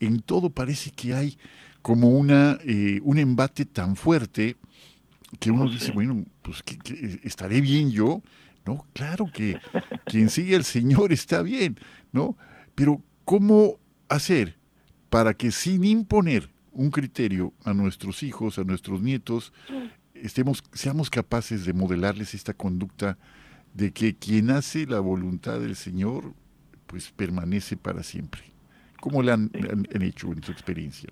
[0.00, 1.38] en todo parece que hay
[1.82, 4.56] como una eh, un embate tan fuerte
[5.40, 6.78] que uno dice, bueno, pues que,
[7.24, 8.22] estaré bien yo,
[8.64, 8.86] ¿no?
[8.92, 9.58] Claro que
[10.06, 11.78] quien sigue al Señor está bien,
[12.12, 12.36] ¿no?
[12.74, 14.56] Pero ¿cómo hacer
[15.10, 19.52] para que sin imponer un criterio a nuestros hijos, a nuestros nietos,
[20.24, 23.18] estemos, seamos capaces de modelarles esta conducta
[23.74, 26.32] de que quien hace la voluntad del Señor,
[26.86, 28.42] pues permanece para siempre.
[29.00, 29.50] ¿Cómo le han,
[30.00, 31.10] hecho en su experiencia?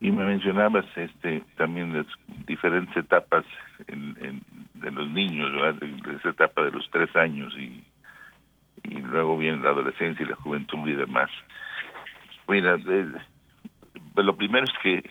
[0.00, 2.06] Y me mencionabas este también las
[2.46, 3.44] diferentes etapas
[3.88, 5.50] de los niños,
[5.80, 7.82] De, esa etapa de los tres años y,
[8.84, 11.30] y luego viene la adolescencia y la juventud y demás.
[12.46, 12.76] Mira,
[14.14, 15.02] pues lo primero es que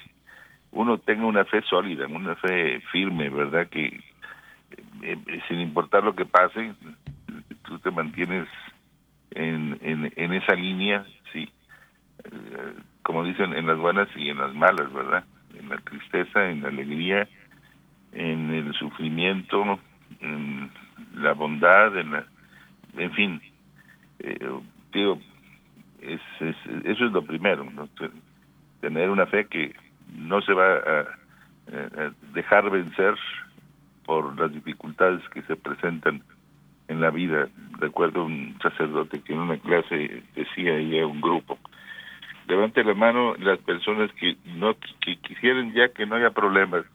[0.78, 3.68] uno tenga una fe sólida, una fe firme, ¿verdad?
[3.68, 3.86] Que
[5.02, 6.74] eh, eh, sin importar lo que pase,
[7.64, 8.48] tú te mantienes
[9.32, 11.04] en, en, esa línea,
[11.34, 11.50] sí,
[12.24, 15.26] eh, como dicen, en las buenas y en las malas, ¿verdad?
[15.60, 17.28] En la tristeza, en la alegría,
[18.12, 19.80] en el sufrimiento,
[20.22, 20.70] en
[21.16, 22.26] la bondad, en la,
[22.98, 23.42] en fin,
[24.94, 25.20] digo,
[26.02, 27.90] es, eso es lo primero, ¿no?
[28.80, 29.74] tener una fe que
[30.16, 31.06] no se va a,
[32.34, 33.16] dejar vencer
[34.06, 36.24] por las dificultades que se presentan
[36.88, 37.50] en la vida.
[37.78, 41.60] Recuerdo un sacerdote que en una clase decía y a un grupo,
[42.48, 46.86] levante la mano las personas que no que quisieran ya que no haya problemas.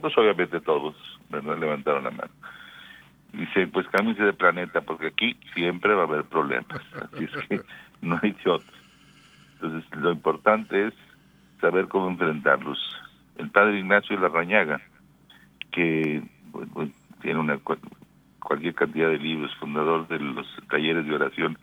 [0.00, 0.94] pues obviamente todos
[1.30, 2.30] levantaron la mano.
[3.32, 6.80] Dice, pues cámbiense de planeta, porque aquí siempre va a haber problemas.
[7.12, 7.60] Así es que
[8.02, 8.72] no hay otro.
[9.54, 10.94] Entonces, lo importante es
[11.60, 12.78] saber cómo enfrentarlos.
[13.36, 14.80] El padre Ignacio Larrañaga,
[15.70, 16.22] que
[17.22, 17.58] tiene una
[18.38, 21.58] cualquier cantidad de libros, fundador de los talleres de oración,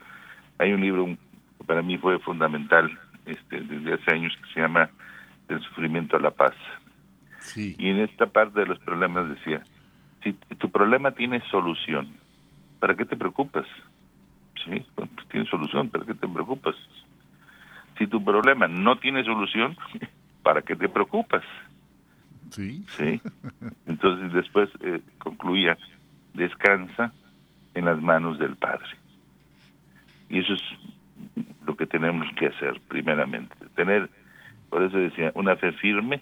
[0.59, 2.89] hay un libro que para mí fue fundamental
[3.25, 4.89] este, desde hace años que se llama
[5.49, 6.53] El sufrimiento a la paz.
[7.55, 9.63] Y en esta parte de los problemas decía,
[10.23, 12.07] si tu problema tiene solución,
[12.79, 13.65] ¿para qué te preocupas?
[14.65, 16.75] Sí, pues tiene solución, ¿para qué te preocupas?
[17.97, 19.75] Si tu problema no tiene solución,
[20.43, 21.43] ¿para qué te preocupas?
[22.51, 22.83] Sí.
[22.89, 23.21] Sí.
[23.85, 25.77] Entonces después eh, concluía,
[26.33, 27.11] descansa
[27.73, 28.87] en las manos del Padre.
[30.29, 30.61] Y eso es
[31.65, 33.55] lo que tenemos que hacer primeramente.
[33.75, 34.09] Tener,
[34.69, 36.21] por eso decía, una fe firme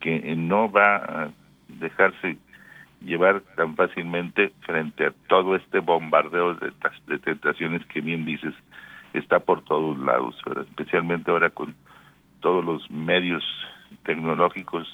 [0.00, 1.30] que no va a
[1.68, 2.38] dejarse
[3.00, 6.72] llevar tan fácilmente frente a todo este bombardeo de,
[7.06, 8.54] de tentaciones que bien dices
[9.14, 10.36] está por todos lados,
[10.68, 11.74] especialmente ahora con
[12.40, 13.44] todos los medios
[14.04, 14.86] tecnológicos,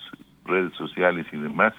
[0.45, 1.75] redes sociales y demás.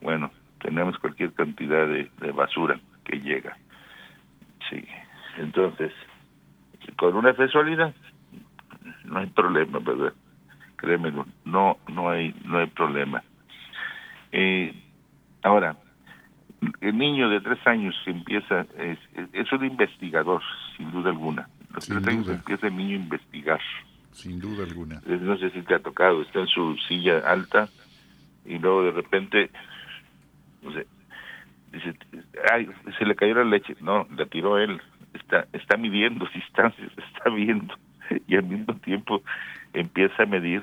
[0.00, 3.56] Bueno, tenemos cualquier cantidad de, basura que llega.
[4.68, 4.84] Sí,
[5.38, 5.92] entonces,
[6.96, 7.92] con una fe sólida,
[9.04, 10.12] no hay problema, ¿verdad?
[10.76, 13.22] Créemelo, no, no hay, no hay problema.
[14.32, 14.74] Eh,
[15.42, 15.76] ahora,
[16.80, 18.98] el niño de tres años empieza, es,
[19.32, 20.42] es un investigador,
[20.76, 21.48] sin duda alguna.
[21.74, 22.02] Los el
[22.76, 23.60] niño a investigar.
[24.12, 25.00] Sin duda alguna.
[25.06, 27.68] No sé si te ha tocado, está en su silla alta
[28.44, 29.50] y luego de repente,
[30.62, 30.86] no sé,
[31.72, 31.94] dice,
[32.50, 33.76] ay, se le cayó la leche.
[33.80, 34.80] No, la tiró él.
[35.14, 37.74] Está, está midiendo distancias, está viendo
[38.26, 39.22] y al mismo tiempo
[39.72, 40.62] empieza a medir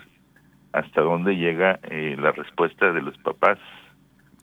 [0.73, 3.59] hasta dónde llega eh, la respuesta de los papás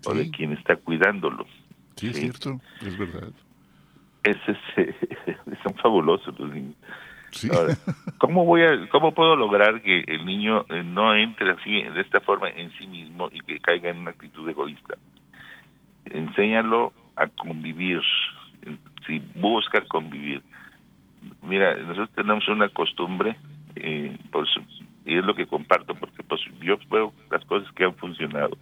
[0.06, 1.46] o de quien está cuidándolo.
[1.96, 3.32] Sí, es cierto, es verdad.
[4.24, 4.36] Es,
[5.62, 6.76] son fabulosos los niños.
[8.18, 12.20] ¿cómo, voy a, ¿Cómo puedo lograr que el niño eh, no entre así, de esta
[12.20, 14.96] forma, en sí mismo y que caiga en una actitud egoísta?
[16.04, 18.00] Enséñalo a convivir,
[19.06, 20.42] si busca convivir.
[21.42, 23.36] Mira, nosotros tenemos una costumbre,
[23.76, 24.16] eh,
[25.04, 28.56] y es lo que comparto, porque pues yo veo las cosas que han funcionado.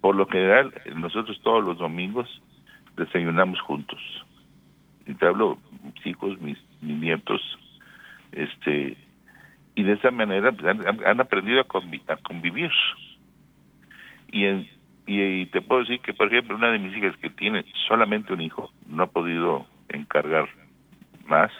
[0.00, 2.28] Por lo general, nosotros todos los domingos
[2.96, 4.00] desayunamos juntos.
[5.06, 7.40] Y te hablo, mis hijos, mis, nietos,
[8.32, 8.96] este,
[9.74, 12.70] y de esa manera pues, han, aprendido a, convivir.
[14.32, 14.46] Y,
[15.06, 18.40] y, te puedo decir que, por ejemplo, una de mis hijas que tiene solamente un
[18.40, 20.48] hijo, no ha podido encargar
[21.26, 21.50] más,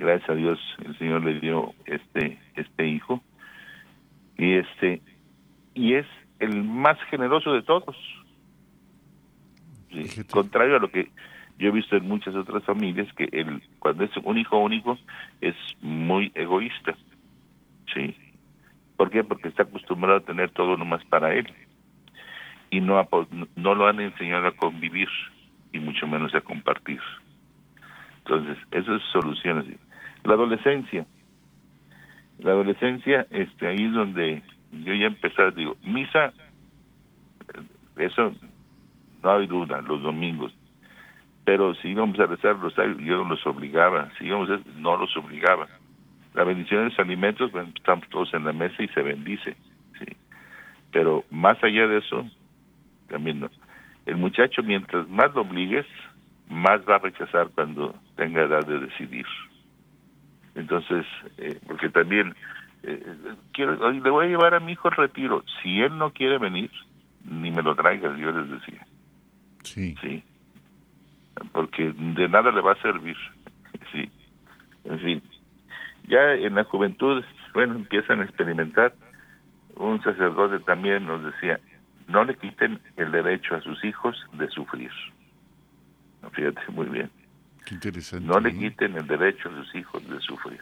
[0.00, 3.22] gracias a Dios el Señor le dio este este hijo.
[4.36, 5.02] Y este
[5.74, 6.06] y es
[6.38, 7.96] el más generoso de todos.
[10.30, 11.10] Contrario a lo que
[11.60, 14.98] yo he visto en muchas otras familias que el cuando es un hijo único
[15.40, 16.96] es muy egoísta
[17.94, 18.16] sí
[18.96, 19.22] ¿por qué?
[19.22, 21.46] porque está acostumbrado a tener todo nomás para él
[22.70, 23.06] y no
[23.56, 25.08] no lo han enseñado a convivir
[25.72, 27.00] y mucho menos a compartir
[28.24, 29.66] entonces eso es soluciones
[30.24, 31.06] la adolescencia.
[32.38, 34.42] La adolescencia, este, ahí es donde
[34.72, 36.32] yo ya empecé, digo, misa,
[37.96, 38.32] eso
[39.22, 40.52] no hay duda, los domingos.
[41.50, 42.56] Pero si íbamos a rezar
[42.98, 45.66] yo los obligaba, si íbamos a, no los obligaba.
[46.32, 49.56] La bendición de los alimentos, bueno, estamos todos en la mesa y se bendice,
[49.98, 50.16] sí.
[50.92, 52.24] Pero más allá de eso,
[53.08, 53.50] también no.
[54.06, 55.86] El muchacho, mientras más lo obligues,
[56.48, 59.26] más va a rechazar cuando tenga edad de decidir.
[60.54, 61.04] Entonces,
[61.38, 62.32] eh, porque también
[62.84, 63.02] eh,
[63.52, 65.42] quiero, le voy a llevar a mi hijo al retiro.
[65.60, 66.70] Si él no quiere venir,
[67.28, 68.86] ni me lo traiga, yo les decía.
[69.64, 69.96] Sí.
[70.00, 70.22] Sí.
[71.52, 73.16] Porque de nada le va a servir.
[73.92, 74.10] Sí.
[74.84, 75.22] En fin.
[76.08, 77.24] Ya en la juventud,
[77.54, 78.94] bueno, empiezan a experimentar.
[79.76, 81.60] Un sacerdote también nos decía,
[82.08, 84.90] no le quiten el derecho a sus hijos de sufrir.
[86.32, 87.10] Fíjate muy bien.
[88.22, 90.60] No le quiten el derecho a sus hijos de sufrir.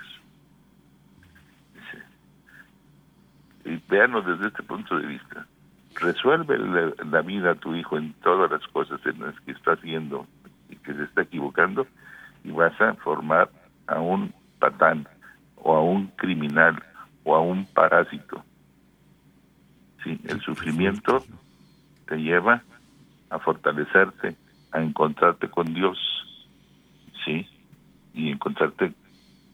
[3.64, 5.46] Y veanos desde este punto de vista.
[6.00, 10.26] Resuelve la, vida a tu hijo en todas las cosas en las que está haciendo
[10.68, 11.86] y que se está equivocando
[12.44, 13.50] y vas a formar
[13.86, 15.08] a un patán
[15.56, 16.82] o a un criminal
[17.24, 18.44] o a un parásito.
[20.04, 21.24] Sí, el sufrimiento
[22.06, 22.62] te lleva
[23.30, 24.36] a fortalecerte,
[24.72, 25.98] a encontrarte con Dios
[27.24, 27.46] ¿sí?
[28.14, 28.92] Y encontrarte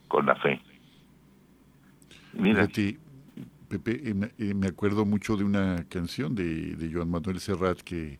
[0.08, 0.60] con la fe.
[2.32, 2.68] Mira.
[3.68, 8.18] Pepe, eh, eh, me acuerdo mucho de una canción de, de Joan Manuel Serrat que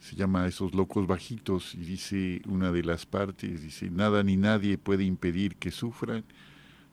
[0.00, 4.78] se llama Esos locos bajitos y dice una de las partes, dice, nada ni nadie
[4.78, 6.24] puede impedir que sufran,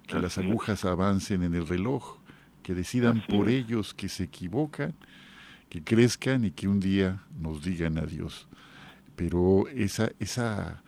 [0.06, 2.18] que las agujas avancen en el reloj,
[2.64, 4.94] que decidan por ellos que se equivocan,
[5.70, 8.48] que crezcan y que un día nos digan adiós.
[9.16, 10.84] Pero esa, esa,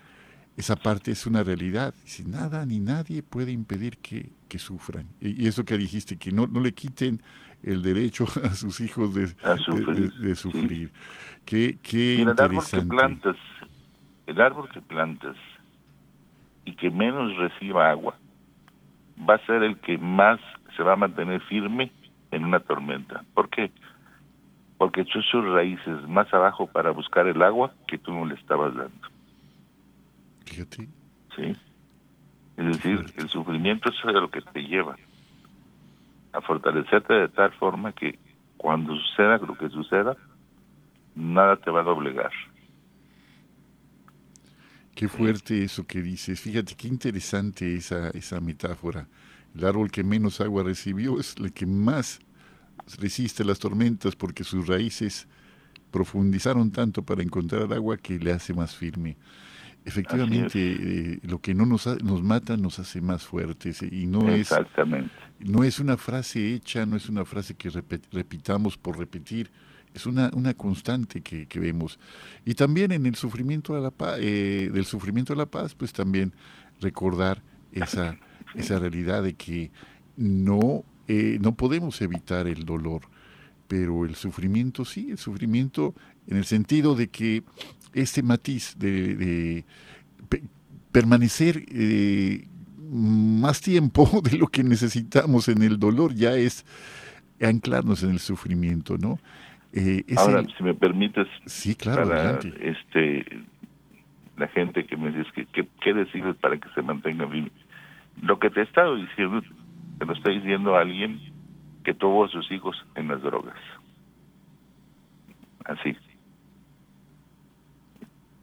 [0.57, 1.93] esa parte es una realidad.
[2.03, 5.07] Dice, nada ni nadie puede impedir que, que sufran.
[5.21, 7.21] Y, eso que dijiste, que no, no le quiten
[7.63, 10.91] el derecho a sus hijos de, de, sufrir.
[11.45, 13.35] Qué, qué el árbol que plantas,
[14.27, 15.35] el árbol que plantas
[16.65, 18.15] y que menos reciba agua,
[19.27, 20.39] va a ser el que más
[20.77, 21.91] se va a mantener firme
[22.31, 23.23] en una tormenta.
[23.33, 23.71] ¿Por qué?
[24.77, 28.73] Porque echó sus raíces más abajo para buscar el agua que tú no le estabas
[28.75, 29.07] dando.
[30.45, 30.87] Fíjate.
[31.35, 31.55] Sí.
[32.55, 34.95] Es decir, el sufrimiento es lo que te lleva
[36.41, 38.17] fortalecerte de tal forma que
[38.57, 40.17] cuando suceda lo que suceda,
[41.15, 42.31] nada te va a doblegar.
[44.95, 46.41] Qué fuerte eso que dices.
[46.41, 49.07] Fíjate qué interesante esa, esa metáfora.
[49.55, 52.19] El árbol que menos agua recibió es el que más
[52.99, 55.27] resiste las tormentas porque sus raíces
[55.91, 59.17] profundizaron tanto para encontrar agua que le hace más firme.
[59.85, 65.11] Efectivamente, eh, lo que no nos, nos mata nos hace más fuertes y no Exactamente.
[65.39, 67.69] es no es una frase hecha, no es una frase que
[68.11, 69.49] repitamos por repetir,
[69.93, 71.99] es una, una constante que, que vemos.
[72.45, 75.93] Y también en el sufrimiento de la paz, eh, del sufrimiento de la paz, pues
[75.93, 76.33] también
[76.81, 78.17] recordar esa,
[78.55, 79.71] esa realidad de que
[80.17, 83.01] no, eh, no podemos evitar el dolor,
[83.67, 85.95] pero el sufrimiento sí, el sufrimiento
[86.27, 87.43] en el sentido de que
[87.93, 89.63] este matiz de,
[90.91, 92.47] permanecer eh,
[92.89, 96.65] más tiempo de lo que necesitamos en el dolor ya es
[97.41, 99.19] anclarnos en el sufrimiento, ¿no?
[99.71, 103.23] Eh, Ahora, si me permites, sí, claro, para este
[104.39, 107.49] la gente que me dice que, qué decirles para que se mantenga vivo.
[108.21, 109.41] Lo que te he estado diciendo,
[109.99, 111.19] te lo está diciendo alguien
[111.83, 113.57] que tuvo a sus hijos en las drogas.
[115.65, 115.95] Así.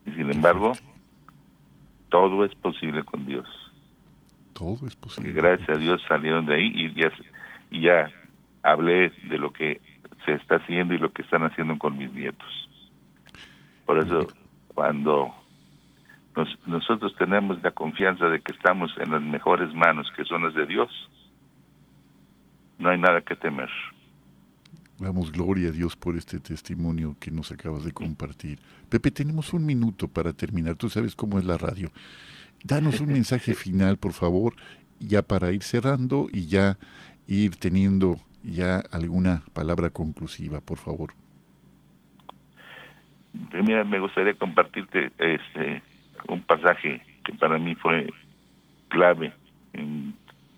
[0.07, 0.73] Y sin embargo,
[2.09, 3.49] todo es posible con Dios.
[4.53, 5.33] Todo es posible.
[5.33, 7.13] gracias a Dios salieron de ahí y ya,
[7.71, 8.11] y ya
[8.63, 9.81] hablé de lo que
[10.25, 12.49] se está haciendo y lo que están haciendo con mis nietos.
[13.85, 14.27] Por eso,
[14.75, 15.35] cuando
[16.67, 20.67] nosotros tenemos la confianza de que estamos en las mejores manos, que son las de
[20.67, 20.91] Dios,
[22.79, 23.71] no hay nada que temer.
[24.99, 28.59] Damos gloria a Dios por este testimonio que nos acabas de compartir.
[28.89, 30.77] Pepe, tenemos un minuto para terminar.
[30.77, 31.91] Tú sabes cómo es la radio.
[32.65, 34.55] Danos un mensaje final, por favor,
[34.99, 36.79] ya para ir cerrando y ya
[37.27, 41.13] ir teniendo ya alguna palabra conclusiva, por favor.
[43.53, 45.83] Mira, me gustaría compartirte este
[46.29, 48.11] un pasaje que para mí fue
[48.89, 49.33] clave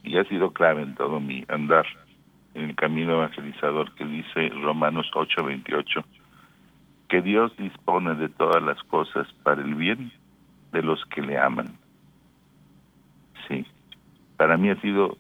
[0.05, 1.87] y ha sido clave en todo mi andar
[2.61, 6.05] el camino evangelizador que dice Romanos 8:28,
[7.09, 10.13] que Dios dispone de todas las cosas para el bien
[10.73, 11.69] de los que le aman.
[13.47, 13.65] Sí,
[14.37, 15.17] para mí ha sido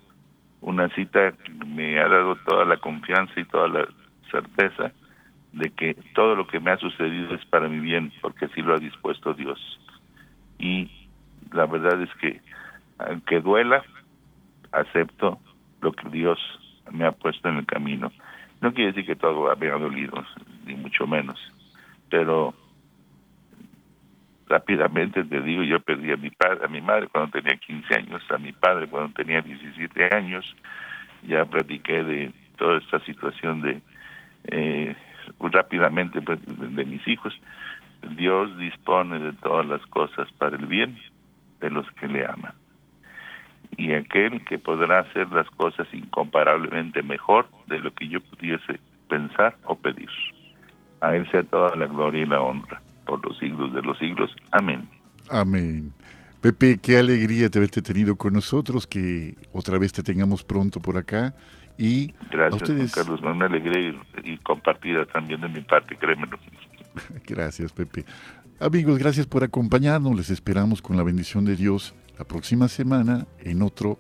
[0.61, 3.89] una cita que me ha dado toda la confianza y toda la
[4.31, 4.93] certeza
[5.53, 8.75] de que todo lo que me ha sucedido es para mi bien, porque así lo
[8.75, 9.59] ha dispuesto Dios.
[10.59, 10.91] Y
[11.53, 12.41] la verdad es que,
[12.99, 13.83] aunque duela,
[14.73, 15.39] acepto
[15.81, 16.39] lo que Dios
[16.93, 18.13] me ha puesto en el camino.
[18.61, 20.25] No quiere decir que todo me dolido,
[20.67, 21.39] ni mucho menos,
[22.11, 22.55] pero
[24.49, 28.23] rápidamente te digo, yo perdí a mi padre, a mi madre cuando tenía 15 años,
[28.31, 30.57] a mi padre cuando tenía 17 años,
[31.23, 33.81] ya platiqué de toda esta situación de
[34.45, 34.97] eh,
[35.41, 37.39] rápidamente pues, de mis hijos.
[38.17, 40.99] Dios dispone de todas las cosas para el bien
[41.61, 42.55] de los que le aman
[43.79, 49.57] y aquel que podrá hacer las cosas incomparablemente mejor de lo que yo pudiese pensar
[49.65, 50.11] o pedir.
[51.01, 54.35] A Él sea toda la gloria y la honra por los siglos de los siglos.
[54.51, 54.87] Amén.
[55.31, 55.93] Amén.
[56.41, 60.97] Pepe, qué alegría de haberte tenido con nosotros, que otra vez te tengamos pronto por
[60.97, 61.35] acá.
[61.79, 62.95] Y Gracias, ustedes...
[62.95, 66.37] Carlos, me alegré y, y compartida también de mi parte, créemelo.
[67.27, 68.05] Gracias, Pepe.
[68.61, 70.17] Amigos, gracias por acompañarnos.
[70.17, 73.99] Les esperamos con la bendición de Dios la próxima semana en otro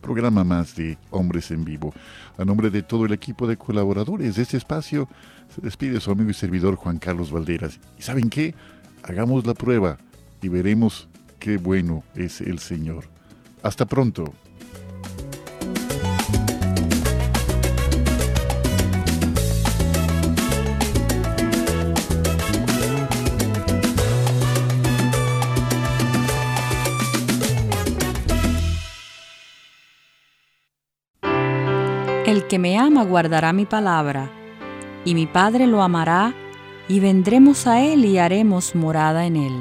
[0.00, 1.92] programa más de Hombres en Vivo.
[2.38, 5.08] A nombre de todo el equipo de colaboradores de este espacio,
[5.54, 7.80] se despide su amigo y servidor Juan Carlos Valderas.
[7.98, 8.54] ¿Y saben qué?
[9.02, 9.98] Hagamos la prueba
[10.40, 11.08] y veremos
[11.40, 13.04] qué bueno es el Señor.
[13.62, 14.32] Hasta pronto.
[32.38, 34.30] El que me ama guardará mi palabra,
[35.04, 36.36] y mi Padre lo amará,
[36.86, 39.52] y vendremos a él y haremos morada en él.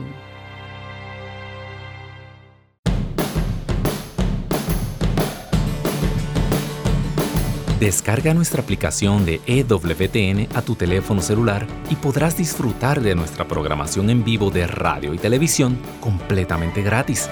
[7.80, 14.12] Descarga nuestra aplicación de EWTN a tu teléfono celular y podrás disfrutar de nuestra programación
[14.12, 17.28] en vivo de radio y televisión completamente gratis.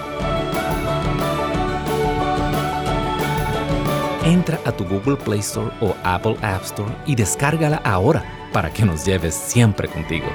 [4.26, 8.84] Entra a tu Google Play Store o Apple App Store y descárgala ahora para que
[8.84, 10.26] nos lleves siempre contigo.